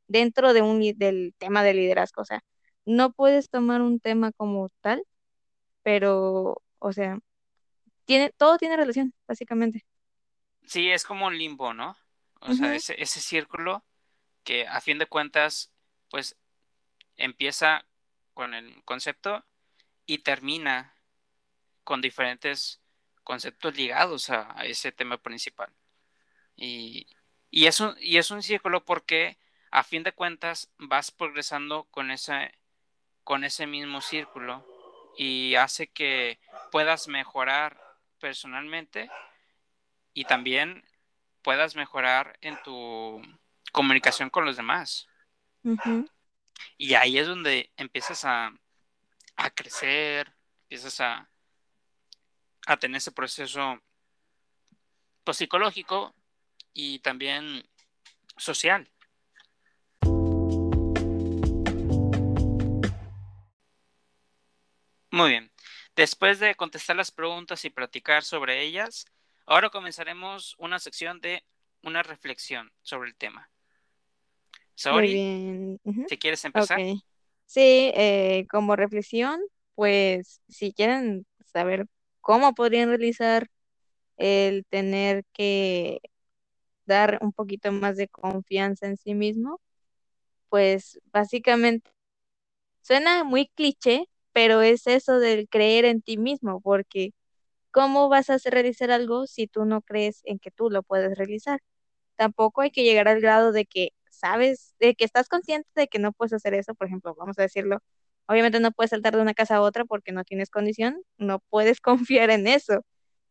dentro 0.07 0.53
de 0.53 0.61
un, 0.61 0.79
del 0.97 1.33
tema 1.37 1.63
de 1.63 1.73
liderazgo. 1.73 2.21
O 2.21 2.25
sea, 2.25 2.41
no 2.87 3.11
puedes 3.11 3.49
tomar 3.49 3.81
un 3.81 3.99
tema 3.99 4.31
como 4.31 4.69
tal, 4.81 5.03
pero, 5.83 6.61
o 6.79 6.93
sea, 6.93 7.19
tiene, 8.05 8.31
todo 8.37 8.57
tiene 8.57 8.77
relación, 8.77 9.13
básicamente. 9.27 9.85
Sí, 10.65 10.89
es 10.89 11.03
como 11.03 11.27
un 11.27 11.37
limbo, 11.37 11.73
¿no? 11.73 11.97
O 12.39 12.53
sea, 12.53 12.75
ese, 12.75 13.01
ese 13.01 13.19
círculo 13.19 13.83
que 14.43 14.67
a 14.67 14.79
fin 14.79 14.97
de 14.97 15.07
cuentas, 15.07 15.73
pues 16.09 16.37
empieza 17.17 17.85
con 18.33 18.53
el 18.53 18.83
concepto 18.85 19.43
y 20.05 20.19
termina 20.19 20.95
con 21.83 22.01
diferentes 22.01 22.81
conceptos 23.23 23.75
ligados 23.75 24.29
a, 24.29 24.55
ese 24.63 24.93
tema 24.93 25.17
principal. 25.17 25.73
Y, 26.55 27.07
es 27.51 27.81
un, 27.81 27.95
y 27.99 28.17
es 28.17 28.31
un 28.31 28.41
círculo 28.41 28.85
porque 28.85 29.37
a 29.69 29.83
fin 29.83 30.03
de 30.03 30.13
cuentas 30.13 30.71
vas 30.77 31.11
progresando 31.11 31.85
con 31.91 32.09
ese, 32.09 32.57
con 33.27 33.43
ese 33.43 33.67
mismo 33.67 33.99
círculo 33.99 34.65
y 35.17 35.55
hace 35.55 35.87
que 35.87 36.39
puedas 36.71 37.09
mejorar 37.09 37.77
personalmente 38.21 39.11
y 40.13 40.23
también 40.23 40.85
puedas 41.41 41.75
mejorar 41.75 42.37
en 42.39 42.57
tu 42.63 43.21
comunicación 43.73 44.29
con 44.29 44.45
los 44.45 44.55
demás. 44.55 45.09
Y 46.77 46.93
ahí 46.93 47.17
es 47.17 47.27
donde 47.27 47.69
empiezas 47.75 48.23
a, 48.23 48.53
a 49.35 49.49
crecer, 49.49 50.33
empiezas 50.61 51.01
a, 51.01 51.29
a 52.65 52.77
tener 52.77 52.99
ese 52.99 53.11
proceso 53.11 53.77
pues, 55.25 55.35
psicológico 55.35 56.15
y 56.71 56.99
también 56.99 57.67
social. 58.37 58.89
Muy 65.17 65.31
bien. 65.31 65.51
Después 65.95 66.39
de 66.39 66.53
contestar 66.53 66.95
las 66.95 67.09
preguntas 67.09 67.65
y 67.65 67.71
platicar 67.71 68.23
sobre 68.23 68.61
ellas, 68.61 69.07
ahora 69.47 69.71
comenzaremos 69.71 70.55
una 70.59 70.77
sección 70.77 71.19
de 71.21 71.43
una 71.81 72.03
reflexión 72.03 72.71
sobre 72.83 73.09
el 73.09 73.15
tema. 73.15 73.49
Sorry, 74.75 75.79
si 76.07 76.17
quieres 76.19 76.45
empezar. 76.45 76.79
Sí, 77.47 77.91
eh, 77.95 78.45
como 78.47 78.75
reflexión, 78.75 79.41
pues 79.73 80.39
si 80.49 80.71
quieren 80.71 81.25
saber 81.51 81.87
cómo 82.21 82.53
podrían 82.53 82.89
realizar 82.89 83.49
el 84.17 84.65
tener 84.65 85.25
que 85.33 85.99
dar 86.85 87.17
un 87.21 87.33
poquito 87.33 87.71
más 87.71 87.97
de 87.97 88.07
confianza 88.07 88.85
en 88.85 88.97
sí 88.97 89.15
mismo, 89.15 89.61
pues 90.49 90.99
básicamente 91.11 91.89
suena 92.81 93.23
muy 93.23 93.47
cliché, 93.47 94.07
pero 94.37 94.61
es 94.61 94.85
eso 94.87 95.19
del 95.19 95.49
creer 95.49 95.85
en 95.85 96.03
ti 96.03 96.17
mismo, 96.19 96.61
porque 96.61 97.11
¿cómo 97.71 98.09
vas 98.09 98.29
a 98.29 98.37
realizar 98.45 98.91
algo 98.91 99.27
si 99.27 99.47
tú 99.47 99.65
no 99.65 99.81
crees 99.81 100.21
en 100.25 100.39
que 100.39 100.51
tú 100.51 100.69
lo 100.71 100.83
puedes 100.83 101.17
realizar? 101.17 101.61
Tampoco 102.17 102.61
hay 102.61 102.71
que 102.71 102.83
llegar 102.83 103.07
al 103.09 103.21
grado 103.21 103.51
de 103.53 103.65
que 103.65 103.91
sabes, 104.11 104.75
de 104.79 104.95
que 104.95 105.05
estás 105.05 105.29
consciente 105.29 105.69
de 105.75 105.87
que 105.87 105.99
no 105.99 106.13
puedes 106.13 106.33
hacer 106.33 106.53
eso, 106.55 106.75
por 106.75 106.87
ejemplo, 106.87 107.15
vamos 107.15 107.39
a 107.39 107.43
decirlo, 107.43 107.79
obviamente 108.27 108.59
no 108.61 108.71
puedes 108.71 108.91
saltar 108.91 109.15
de 109.15 109.21
una 109.23 109.33
casa 109.35 109.57
a 109.57 109.61
otra 109.61 109.85
porque 109.85 110.11
no 110.13 110.23
tienes 110.25 110.49
condición, 110.51 111.01
no 111.17 111.39
puedes 111.49 111.81
confiar 111.81 112.29
en 112.31 112.47
eso, 112.47 112.85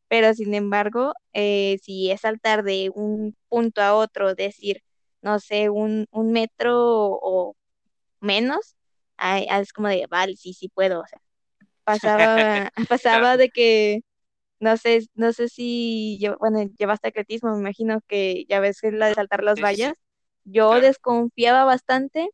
pero 0.08 0.34
sin 0.34 0.54
embargo, 0.54 1.14
eh, 1.34 1.78
si 1.82 2.10
es 2.12 2.22
saltar 2.22 2.64
de 2.64 2.90
un 2.94 3.36
punto 3.48 3.82
a 3.82 3.94
otro, 3.96 4.34
decir, 4.36 4.82
no 5.22 5.40
sé, 5.40 5.70
un, 5.70 6.06
un 6.12 6.32
metro 6.32 6.74
o 7.22 7.56
menos, 8.20 8.75
es 9.18 9.72
como 9.72 9.88
de, 9.88 10.06
vale, 10.10 10.36
sí, 10.36 10.52
sí 10.54 10.68
puedo, 10.68 11.00
o 11.00 11.06
sea, 11.06 11.20
pasaba, 11.84 12.70
pasaba 12.88 13.36
de 13.36 13.50
que, 13.50 14.00
no 14.60 14.76
sé, 14.76 15.06
no 15.14 15.32
sé 15.32 15.48
si, 15.48 16.20
bueno, 16.40 16.62
llevaste 16.78 17.08
atletismo, 17.08 17.52
me 17.52 17.60
imagino 17.60 18.00
que 18.08 18.44
ya 18.48 18.60
ves 18.60 18.80
que 18.80 18.92
la 18.92 19.08
de 19.08 19.14
saltar 19.14 19.42
las 19.44 19.60
vallas, 19.60 19.94
yo 20.44 20.80
desconfiaba 20.80 21.64
bastante 21.64 22.30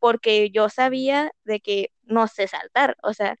porque 0.00 0.50
yo 0.50 0.68
sabía 0.68 1.32
de 1.44 1.60
que 1.60 1.90
no 2.04 2.28
sé 2.28 2.48
saltar, 2.48 2.96
o 3.02 3.14
sea, 3.14 3.36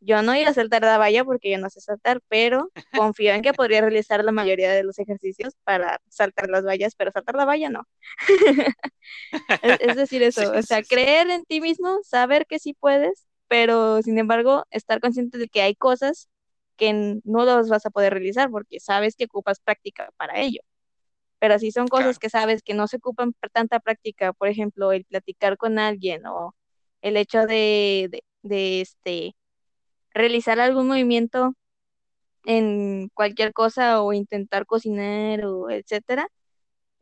yo 0.00 0.22
no 0.22 0.34
iba 0.36 0.50
a 0.50 0.54
saltar 0.54 0.82
la 0.82 0.98
valla 0.98 1.24
porque 1.24 1.50
yo 1.50 1.58
no 1.58 1.70
sé 1.70 1.80
saltar, 1.80 2.20
pero 2.28 2.70
confío 3.12 3.32
en 3.32 3.42
que 3.42 3.52
podría 3.52 3.80
realizar 3.80 4.24
la 4.24 4.32
mayoría 4.32 4.72
de 4.72 4.84
los 4.84 4.98
ejercicios 4.98 5.54
para 5.64 6.00
saltar 6.08 6.48
las 6.48 6.64
vallas, 6.64 6.94
pero 6.94 7.10
saltar 7.10 7.34
la 7.34 7.44
valla 7.44 7.70
no. 7.70 7.86
es, 9.62 9.96
decir, 9.96 10.22
eso, 10.24 10.52
o 10.52 10.62
sea, 10.62 10.82
creer 10.82 11.30
en 11.30 11.44
ti 11.44 11.60
mismo, 11.60 11.98
saber 12.02 12.46
que 12.46 12.58
sí 12.58 12.74
puedes, 12.74 13.26
pero 13.48 14.02
sin 14.02 14.18
embargo, 14.18 14.66
estar 14.70 15.00
consciente 15.00 15.38
de 15.38 15.48
que 15.48 15.62
hay 15.62 15.74
cosas 15.74 16.28
que 16.76 16.92
no 17.24 17.44
los 17.44 17.68
vas 17.68 17.84
a 17.86 17.90
poder 17.90 18.14
realizar 18.14 18.50
porque 18.50 18.80
sabes 18.80 19.16
que 19.16 19.24
ocupas 19.24 19.60
práctica 19.60 20.10
para 20.16 20.40
ello. 20.40 20.60
Pero 21.38 21.58
si 21.58 21.70
son 21.72 21.88
cosas 21.88 22.18
que 22.18 22.30
sabes 22.30 22.62
que 22.62 22.74
no 22.74 22.88
se 22.88 22.96
ocupan 22.96 23.34
tanta 23.52 23.80
práctica, 23.80 24.32
por 24.32 24.48
ejemplo, 24.48 24.92
el 24.92 25.04
platicar 25.04 25.56
con 25.56 25.78
alguien 25.78 26.26
o 26.26 26.54
el 27.02 27.16
hecho 27.16 27.46
de, 27.46 28.22
de, 28.42 28.80
este 28.80 29.36
realizar 30.14 30.60
algún 30.60 30.88
movimiento 30.88 31.54
en 32.44 33.08
cualquier 33.14 33.52
cosa 33.52 34.02
o 34.02 34.12
intentar 34.12 34.66
cocinar 34.66 35.44
o 35.44 35.70
etcétera, 35.70 36.28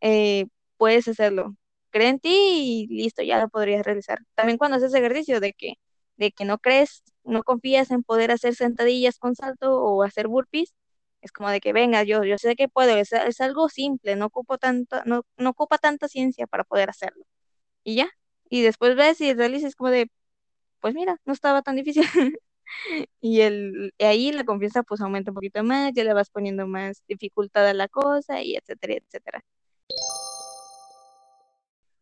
eh, 0.01 0.47
puedes 0.77 1.09
hacerlo. 1.09 1.57
Cree 1.91 2.09
en 2.09 2.21
ti 2.21 2.31
y 2.31 2.87
listo, 2.89 3.23
ya 3.23 3.41
lo 3.41 3.49
podrías 3.49 3.85
realizar. 3.85 4.21
También 4.35 4.59
cuando 4.59 4.77
haces 4.79 4.95
ejercicio 4.95 5.41
de 5.41 5.53
que, 5.55 5.75
de 6.17 6.33
que 6.33 6.45
no 6.45 6.59
crees, 6.59 7.03
no 7.25 7.43
confías 7.43 7.91
en 7.91 8.03
poder 8.03 8.31
hacer 8.33 8.55
sentadillas 8.55 9.19
con 9.19 9.35
salto 9.37 9.77
o 9.83 10.03
hacer 10.03 10.29
burpees, 10.29 10.75
es 11.23 11.33
como 11.33 11.51
de 11.51 11.61
que 11.61 11.73
venga, 11.73 12.03
yo, 12.05 12.25
yo 12.25 12.39
sé 12.39 12.57
que 12.57 12.69
puedo, 12.69 12.97
es, 12.97 13.13
es 13.13 13.41
algo 13.41 13.69
simple, 13.69 14.17
no 14.17 14.27
ocupo 14.27 14.59
tanto, 14.59 14.99
no, 15.07 15.23
no 15.39 15.51
ocupa 15.51 15.79
tanta 15.79 16.09
ciencia 16.09 16.47
para 16.47 16.65
poder 16.65 16.91
hacerlo. 16.91 17.25
Y 17.85 17.97
ya, 17.97 18.11
y 18.51 18.63
después 18.63 18.97
ves 18.97 19.21
y 19.21 19.35
realizas 19.35 19.77
como 19.77 19.91
de, 19.91 20.11
pues 20.81 20.95
mira, 20.95 21.19
no 21.27 21.33
estaba 21.35 21.63
tan 21.63 21.77
difícil. 21.77 22.05
y 23.21 23.41
el, 23.41 23.95
ahí 23.99 24.33
la 24.33 24.45
confianza 24.45 24.83
pues 24.83 25.01
aumenta 25.01 25.31
un 25.31 25.37
poquito 25.37 25.63
más, 25.65 25.93
ya 25.95 26.05
le 26.05 26.15
vas 26.15 26.31
poniendo 26.31 26.67
más 26.67 27.03
dificultad 27.09 27.67
a 27.69 27.75
la 27.75 27.89
cosa 27.89 28.43
y 28.43 28.57
etcétera, 28.57 28.95
etcétera. 28.95 29.45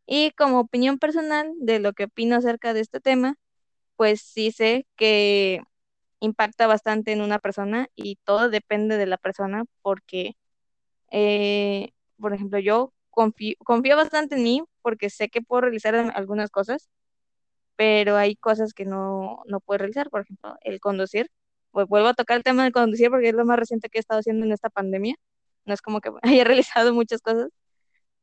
Y 0.07 0.33
como 0.33 0.61
opinión 0.61 0.99
personal 0.99 1.53
de 1.59 1.79
lo 1.79 1.93
que 1.95 2.05
opino 2.05 2.37
acerca 2.37 2.75
de 2.75 2.81
este 2.81 3.01
tema, 3.01 3.37
pues 3.97 4.21
sí 4.23 4.53
sé 4.53 4.87
que 4.97 5.63
impacta 6.21 6.67
bastante 6.67 7.13
en 7.13 7.21
una 7.21 7.39
persona 7.39 7.89
y 7.97 8.17
todo 8.25 8.51
depende 8.51 8.97
de 8.99 9.07
la 9.07 9.19
persona 9.19 9.65
porque, 9.83 10.37
eh, 11.11 11.93
por 12.19 12.35
ejemplo, 12.35 12.59
yo 12.59 12.93
confío, 13.11 13.57
confío 13.65 13.97
bastante 13.97 14.37
en 14.37 14.43
mí 14.43 14.63
porque 14.83 15.11
sé 15.11 15.29
que 15.29 15.43
puedo 15.43 15.63
realizar 15.63 15.95
algunas 15.95 16.51
cosas, 16.51 16.91
pero 17.77 18.17
hay 18.17 18.37
cosas 18.37 18.75
que 18.75 18.85
no, 18.85 19.43
no 19.47 19.61
puedo 19.61 19.79
realizar, 19.79 20.11
por 20.11 20.23
ejemplo, 20.23 20.57
el 20.63 20.81
conducir. 20.81 21.31
Pues 21.73 21.89
vuelvo 21.89 22.09
a 22.09 22.15
tocar 22.15 22.37
el 22.39 22.45
tema 22.45 22.65
de 22.65 22.73
conducir 22.73 23.11
porque 23.11 23.31
es 23.31 23.35
lo 23.35 23.45
más 23.45 23.59
reciente 23.59 23.89
que 23.89 23.99
he 23.99 24.01
estado 24.01 24.21
haciendo 24.21 24.47
en 24.47 24.53
esta 24.53 24.71
pandemia. 24.71 25.17
No 25.65 25.75
es 25.75 25.83
como 25.83 26.01
que 26.01 26.11
haya 26.23 26.45
realizado 26.45 26.95
muchas 26.95 27.21
cosas, 27.23 27.51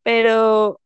pero 0.04 0.80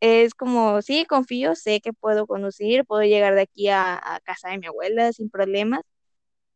es 0.00 0.34
como, 0.34 0.82
sí, 0.82 1.06
confío, 1.06 1.54
sé 1.54 1.80
que 1.80 1.92
puedo 1.92 2.26
conducir, 2.26 2.84
puedo 2.86 3.02
llegar 3.02 3.34
de 3.36 3.42
aquí 3.42 3.68
a, 3.68 3.94
a 3.94 4.20
casa 4.20 4.50
de 4.50 4.58
mi 4.58 4.66
abuela 4.66 5.12
sin 5.12 5.30
problemas, 5.30 5.82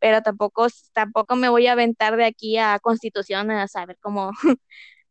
pero 0.01 0.23
tampoco, 0.23 0.67
tampoco 0.93 1.37
me 1.37 1.49
voy 1.49 1.67
a 1.69 1.73
aventar 1.73 2.17
de 2.17 2.25
aquí 2.27 2.59
a 2.59 2.79
Constitución 2.81 3.51
a 3.51 3.69
saber 3.69 3.99
cómo, 4.01 4.33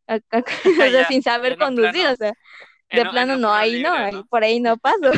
sin 1.08 1.22
saber 1.22 1.58
conducir, 1.58 2.06
o 2.08 2.16
sea, 2.16 2.32
de 2.90 3.06
plano 3.06 3.36
no, 3.36 3.52
ahí 3.52 3.82
no, 3.82 4.26
por 4.28 4.44
ahí 4.44 4.60
no 4.60 4.76
paso, 4.76 5.10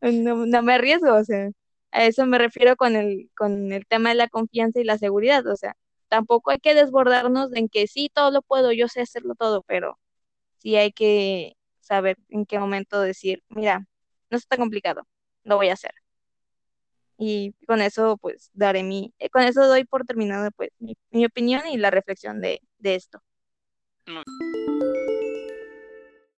no, 0.00 0.62
me 0.62 0.74
arriesgo, 0.74 1.14
o 1.14 1.24
sea, 1.24 1.50
a 1.92 2.04
eso 2.04 2.26
me 2.26 2.38
refiero 2.38 2.76
con 2.76 2.96
el, 2.96 3.30
con 3.36 3.72
el 3.72 3.86
tema 3.86 4.10
de 4.10 4.16
la 4.16 4.28
confianza 4.28 4.80
y 4.80 4.84
la 4.84 4.98
seguridad, 4.98 5.46
o 5.46 5.56
sea, 5.56 5.76
tampoco 6.08 6.50
hay 6.50 6.58
que 6.58 6.74
desbordarnos 6.74 7.52
en 7.54 7.68
que 7.68 7.86
sí, 7.86 8.10
todo 8.12 8.30
lo 8.30 8.42
puedo, 8.42 8.72
yo 8.72 8.88
sé 8.88 9.02
hacerlo 9.02 9.34
todo, 9.36 9.62
pero 9.66 9.98
sí 10.58 10.76
hay 10.76 10.92
que 10.92 11.56
saber 11.80 12.18
en 12.30 12.46
qué 12.46 12.58
momento 12.58 13.00
decir, 13.00 13.42
mira, 13.48 13.86
no 14.30 14.38
está 14.38 14.56
complicado, 14.56 15.06
lo 15.44 15.56
voy 15.56 15.70
a 15.70 15.74
hacer 15.74 15.92
y 17.18 17.52
con 17.66 17.80
eso 17.80 18.16
pues 18.18 18.50
daré 18.52 18.82
mi, 18.82 19.14
eh, 19.18 19.30
con 19.30 19.42
eso 19.42 19.66
doy 19.66 19.84
por 19.84 20.04
terminado 20.04 20.50
pues 20.52 20.70
mi, 20.78 21.24
opinión 21.24 21.62
y 21.66 21.76
la 21.76 21.90
reflexión 21.90 22.40
de, 22.40 22.60
esto. 22.82 23.22
Muy 24.06 24.24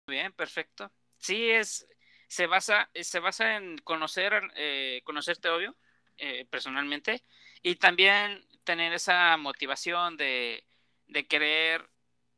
bien, 0.07 0.31
perfecto. 0.33 0.91
Sí, 1.17 1.49
es, 1.49 1.87
se 2.27 2.47
basa, 2.47 2.89
se 2.93 3.19
basa 3.19 3.55
en 3.55 3.77
conocer, 3.79 4.41
eh, 4.55 5.01
conocerte 5.03 5.49
obvio, 5.49 5.75
eh, 6.17 6.45
personalmente, 6.49 7.23
y 7.61 7.75
también 7.75 8.45
tener 8.63 8.93
esa 8.93 9.37
motivación 9.37 10.17
de, 10.17 10.65
de 11.07 11.27
querer, 11.27 11.89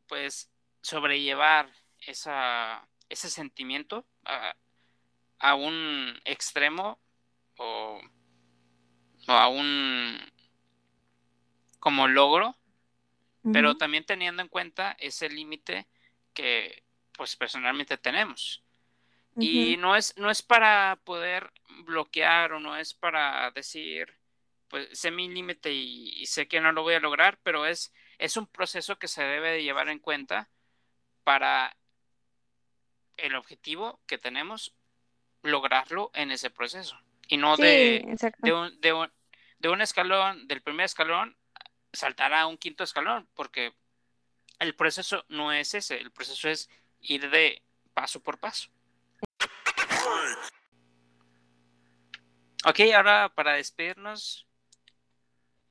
pues, 0.08 0.52
sobrellevar 0.82 1.70
esa, 2.00 2.88
ese 3.10 3.30
sentimiento 3.30 4.06
a, 4.26 4.56
a 5.40 5.56
un 5.56 6.20
extremo 6.26 7.00
o 7.58 8.02
o 9.30 9.32
a 9.32 9.48
un 9.48 10.18
como 11.80 12.08
logro, 12.08 12.56
pero 13.54 13.78
también 13.78 14.04
teniendo 14.06 14.42
en 14.42 14.50
cuenta 14.50 14.96
ese 15.00 15.30
límite 15.30 15.88
que 16.34 16.84
pues 17.14 17.36
personalmente 17.36 17.98
tenemos. 17.98 18.64
Y 19.40 19.78
no 19.78 19.96
es, 19.96 20.18
no 20.18 20.30
es 20.30 20.42
para 20.42 21.00
poder 21.04 21.52
bloquear 21.86 22.54
o 22.54 22.60
no 22.60 22.76
es 22.76 22.94
para 22.94 23.52
decir 23.52 24.20
pues 24.70 24.88
sé 24.94 25.12
mi 25.12 25.28
límite 25.28 25.74
y, 25.74 26.26
sé 26.28 26.48
que 26.48 26.62
no 26.62 26.72
lo 26.72 26.84
voy 26.84 26.94
a 26.94 27.00
lograr, 27.00 27.40
pero 27.44 27.66
es, 27.66 27.92
es 28.18 28.38
un 28.38 28.48
proceso 28.48 28.98
que 29.00 29.08
se 29.08 29.24
debe 29.24 29.52
de 29.52 29.64
llevar 29.64 29.90
en 29.90 30.00
cuenta 30.00 30.50
para 31.24 31.76
el 33.18 33.36
objetivo 33.36 34.00
que 34.06 34.18
tenemos, 34.18 34.76
lograrlo 35.42 36.12
en 36.14 36.32
ese 36.32 36.50
proceso. 36.50 36.98
Y 37.28 37.38
no 37.38 37.58
de, 37.58 38.06
de, 38.40 38.54
un, 38.54 38.80
de, 38.80 38.94
un, 38.94 39.12
de 39.58 39.70
un 39.70 39.82
escalón, 39.82 40.48
del 40.48 40.62
primer 40.62 40.86
escalón, 40.86 41.36
saltar 41.92 42.34
a 42.34 42.48
un 42.48 42.58
quinto 42.58 42.84
escalón, 42.84 43.28
porque 43.34 43.74
el 44.60 44.76
proceso 44.76 45.26
no 45.30 45.52
es 45.52 45.74
ese, 45.74 45.98
el 45.98 46.12
proceso 46.12 46.48
es 46.48 46.70
ir 47.02 47.30
de 47.30 47.64
paso 47.94 48.22
por 48.22 48.40
paso. 48.40 48.70
Ok, 52.66 52.80
ahora 52.94 53.32
para 53.34 53.54
despedirnos, 53.54 54.46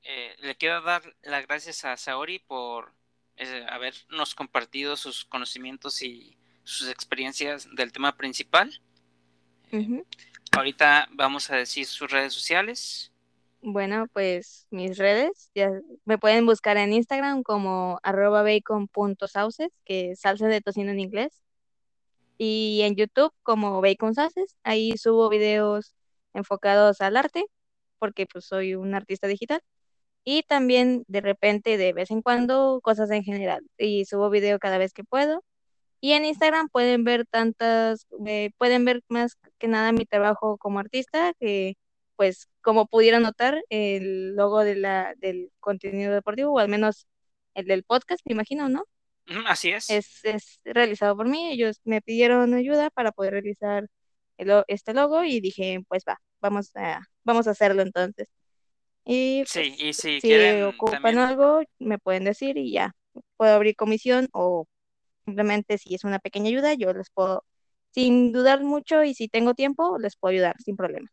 eh, 0.02 0.34
le 0.38 0.56
quiero 0.56 0.80
dar 0.80 1.02
las 1.22 1.46
gracias 1.46 1.84
a 1.84 1.96
Saori 1.98 2.38
por 2.38 2.94
eh, 3.36 3.66
habernos 3.68 4.34
compartido 4.34 4.96
sus 4.96 5.26
conocimientos 5.26 6.00
y 6.00 6.38
sus 6.64 6.88
experiencias 6.88 7.68
del 7.74 7.92
tema 7.92 8.16
principal. 8.16 8.80
Ahorita 10.52 11.08
vamos 11.12 11.50
a 11.50 11.56
decir 11.56 11.84
sus 11.84 12.10
redes 12.10 12.32
sociales. 12.32 13.12
Bueno, 13.60 14.06
pues 14.12 14.66
mis 14.70 14.96
redes, 14.96 15.50
ya 15.54 15.70
me 16.06 16.16
pueden 16.16 16.46
buscar 16.46 16.78
en 16.78 16.92
Instagram 16.94 17.42
como 17.42 17.98
arroba 18.02 18.42
bacon.sauces, 18.42 19.70
que 19.84 20.12
es 20.12 20.20
salsa 20.20 20.46
de 20.46 20.62
tocino 20.62 20.90
en 20.90 21.00
inglés. 21.00 21.42
Y 22.38 22.80
en 22.82 22.94
YouTube 22.94 23.34
como 23.42 23.80
Bacon 23.82 24.14
Sauces, 24.14 24.56
ahí 24.62 24.96
subo 24.96 25.28
videos 25.28 25.97
enfocados 26.34 27.00
al 27.00 27.16
arte, 27.16 27.46
porque 27.98 28.26
pues 28.26 28.46
soy 28.46 28.74
un 28.74 28.94
artista 28.94 29.26
digital. 29.28 29.60
Y 30.24 30.42
también 30.44 31.04
de 31.08 31.20
repente, 31.22 31.76
de 31.78 31.92
vez 31.92 32.10
en 32.10 32.22
cuando, 32.22 32.80
cosas 32.82 33.10
en 33.10 33.24
general. 33.24 33.62
Y 33.78 34.04
subo 34.04 34.30
video 34.30 34.58
cada 34.58 34.78
vez 34.78 34.92
que 34.92 35.04
puedo. 35.04 35.44
Y 36.00 36.12
en 36.12 36.24
Instagram 36.24 36.68
pueden 36.68 37.04
ver 37.04 37.26
tantas, 37.26 38.06
eh, 38.26 38.50
pueden 38.58 38.84
ver 38.84 39.02
más 39.08 39.36
que 39.58 39.68
nada 39.68 39.92
mi 39.92 40.06
trabajo 40.06 40.58
como 40.58 40.78
artista, 40.80 41.32
que 41.40 41.76
pues 42.16 42.48
como 42.62 42.86
pudieron 42.86 43.22
notar, 43.22 43.62
el 43.70 44.34
logo 44.36 44.64
de 44.64 44.76
la, 44.76 45.14
del 45.18 45.52
contenido 45.60 46.12
deportivo, 46.12 46.52
o 46.52 46.58
al 46.58 46.68
menos 46.68 47.06
el 47.54 47.66
del 47.66 47.84
podcast, 47.84 48.20
me 48.26 48.34
imagino, 48.34 48.68
¿no? 48.68 48.84
Así 49.46 49.70
es. 49.70 49.90
Es, 49.90 50.24
es 50.24 50.60
realizado 50.64 51.16
por 51.16 51.28
mí. 51.28 51.50
Ellos 51.52 51.80
me 51.84 52.00
pidieron 52.00 52.54
ayuda 52.54 52.90
para 52.90 53.12
poder 53.12 53.32
realizar 53.32 53.88
este 54.68 54.94
logo 54.94 55.24
y 55.24 55.40
dije, 55.40 55.80
pues 55.88 56.04
va, 56.08 56.20
vamos 56.40 56.74
a, 56.76 57.00
vamos 57.24 57.46
a 57.46 57.50
hacerlo 57.50 57.82
entonces. 57.82 58.28
Y, 59.04 59.44
sí, 59.46 59.70
pues, 59.70 59.82
y 59.82 59.92
si, 59.92 60.20
si 60.20 60.62
ocupan 60.62 61.18
algo, 61.18 61.62
me 61.78 61.98
pueden 61.98 62.24
decir 62.24 62.56
y 62.58 62.72
ya, 62.72 62.94
puedo 63.36 63.54
abrir 63.54 63.74
comisión 63.76 64.28
o 64.32 64.66
simplemente 65.24 65.78
si 65.78 65.94
es 65.94 66.04
una 66.04 66.18
pequeña 66.18 66.48
ayuda, 66.48 66.74
yo 66.74 66.92
les 66.92 67.10
puedo, 67.10 67.44
sin 67.90 68.32
dudar 68.32 68.62
mucho 68.62 69.04
y 69.04 69.14
si 69.14 69.28
tengo 69.28 69.54
tiempo, 69.54 69.98
les 69.98 70.16
puedo 70.16 70.32
ayudar 70.32 70.56
sin 70.62 70.76
problema. 70.76 71.10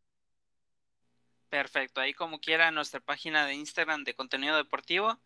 Perfecto, 1.50 2.02
ahí 2.02 2.14
como 2.14 2.40
quiera 2.40 2.72
nuestra 2.72 3.00
página 3.00 3.46
de 3.46 3.54
Instagram 3.54 4.04
de 4.04 4.14
contenido 4.14 4.58
deportivo, 4.58 5.20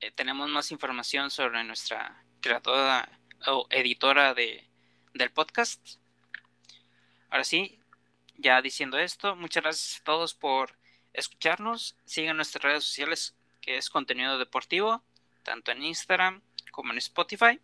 eh, 0.00 0.12
tenemos 0.12 0.48
más 0.48 0.70
información 0.70 1.30
sobre 1.30 1.64
nuestra 1.64 2.24
creadora 2.40 3.08
o 3.46 3.66
editora 3.70 4.34
de, 4.34 4.64
del 5.14 5.30
podcast. 5.30 5.98
Ahora 7.30 7.44
sí, 7.44 7.78
ya 8.36 8.62
diciendo 8.62 8.98
esto, 8.98 9.36
muchas 9.36 9.62
gracias 9.62 10.00
a 10.00 10.04
todos 10.04 10.34
por 10.34 10.78
escucharnos. 11.12 11.96
Sigan 12.04 12.36
nuestras 12.36 12.62
redes 12.62 12.84
sociales, 12.84 13.36
que 13.60 13.76
es 13.76 13.90
contenido 13.90 14.38
deportivo, 14.38 15.02
tanto 15.42 15.72
en 15.72 15.82
Instagram 15.82 16.42
como 16.70 16.92
en 16.92 16.98
Spotify. 16.98 17.60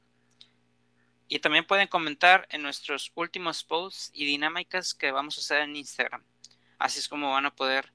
Y 1.28 1.38
también 1.38 1.66
pueden 1.66 1.88
comentar 1.88 2.46
en 2.50 2.62
nuestros 2.62 3.10
últimos 3.14 3.64
posts 3.64 4.10
y 4.12 4.26
dinámicas 4.26 4.94
que 4.94 5.10
vamos 5.10 5.38
a 5.38 5.40
hacer 5.40 5.62
en 5.62 5.76
Instagram. 5.76 6.22
Así 6.78 6.98
es 6.98 7.08
como 7.08 7.32
van 7.32 7.46
a 7.46 7.54
poder 7.54 7.92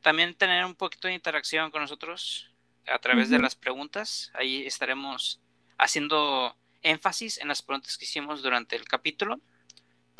también 0.00 0.34
tener 0.34 0.64
un 0.64 0.74
poquito 0.74 1.06
de 1.06 1.14
interacción 1.14 1.70
con 1.70 1.82
nosotros 1.82 2.50
a 2.88 2.98
través 2.98 3.30
de 3.30 3.38
las 3.38 3.54
preguntas. 3.54 4.32
Ahí 4.34 4.66
estaremos 4.66 5.40
haciendo 5.78 6.56
énfasis 6.82 7.38
en 7.38 7.48
las 7.48 7.62
preguntas 7.62 7.96
que 7.96 8.06
hicimos 8.06 8.42
durante 8.42 8.74
el 8.74 8.84
capítulo 8.84 9.40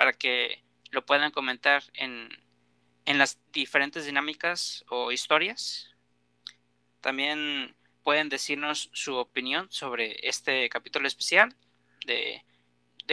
para 0.01 0.15
que 0.15 0.65
lo 0.93 1.05
puedan 1.05 1.31
comentar 1.31 1.83
en, 1.93 2.31
en 3.05 3.19
las 3.19 3.39
diferentes 3.53 4.07
dinámicas 4.07 4.83
o 4.89 5.13
historias. 5.13 5.95
También 7.03 7.77
pueden 8.03 8.31
decirnos 8.31 8.89
su 8.95 9.17
opinión 9.17 9.71
sobre 9.71 10.27
este 10.27 10.71
capítulo 10.71 11.07
especial, 11.07 11.55
de, 12.07 12.43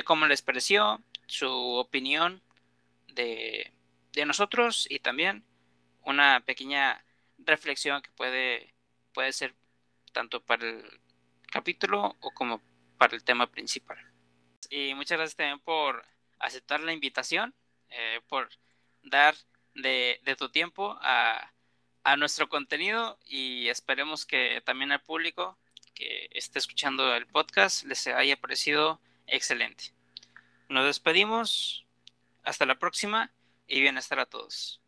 cómo 0.05 0.27
les 0.27 0.41
pareció, 0.41 1.03
su 1.25 1.51
opinión 1.51 2.41
de, 3.09 3.73
de, 4.13 4.25
nosotros 4.25 4.87
y 4.89 4.99
también 4.99 5.43
una 6.03 6.39
pequeña 6.39 7.03
reflexión 7.39 8.01
que 8.01 8.11
puede, 8.11 8.73
puede 9.13 9.33
ser 9.33 9.53
tanto 10.13 10.41
para 10.41 10.69
el 10.69 11.01
capítulo 11.51 12.15
o 12.21 12.31
como 12.31 12.61
para 12.97 13.13
el 13.17 13.25
tema 13.25 13.51
principal. 13.51 13.97
Y 14.69 14.93
muchas 14.93 15.17
gracias 15.17 15.35
también 15.35 15.59
por 15.59 16.05
aceptar 16.39 16.81
la 16.81 16.93
invitación, 16.93 17.53
eh, 17.89 18.21
por 18.27 18.49
dar 19.03 19.35
de, 19.75 20.19
tu 20.37 20.49
tiempo 20.49 20.97
a, 21.01 21.53
a, 22.03 22.17
nuestro 22.17 22.49
contenido 22.49 23.19
y 23.25 23.69
esperemos 23.69 24.25
que 24.25 24.61
también 24.65 24.91
al 24.91 25.01
público 25.01 25.57
que 25.93 26.29
esté 26.31 26.59
escuchando 26.59 27.15
el 27.15 27.27
podcast 27.27 27.83
les 27.85 28.07
haya 28.07 28.39
parecido 28.39 28.99
excelente. 29.27 29.93
Nos 30.69 30.85
despedimos, 30.85 31.85
hasta 32.43 32.65
la 32.65 32.79
próxima 32.79 33.31
y 33.67 33.81
bienestar 33.81 34.19
a 34.19 34.25
todos. 34.25 34.81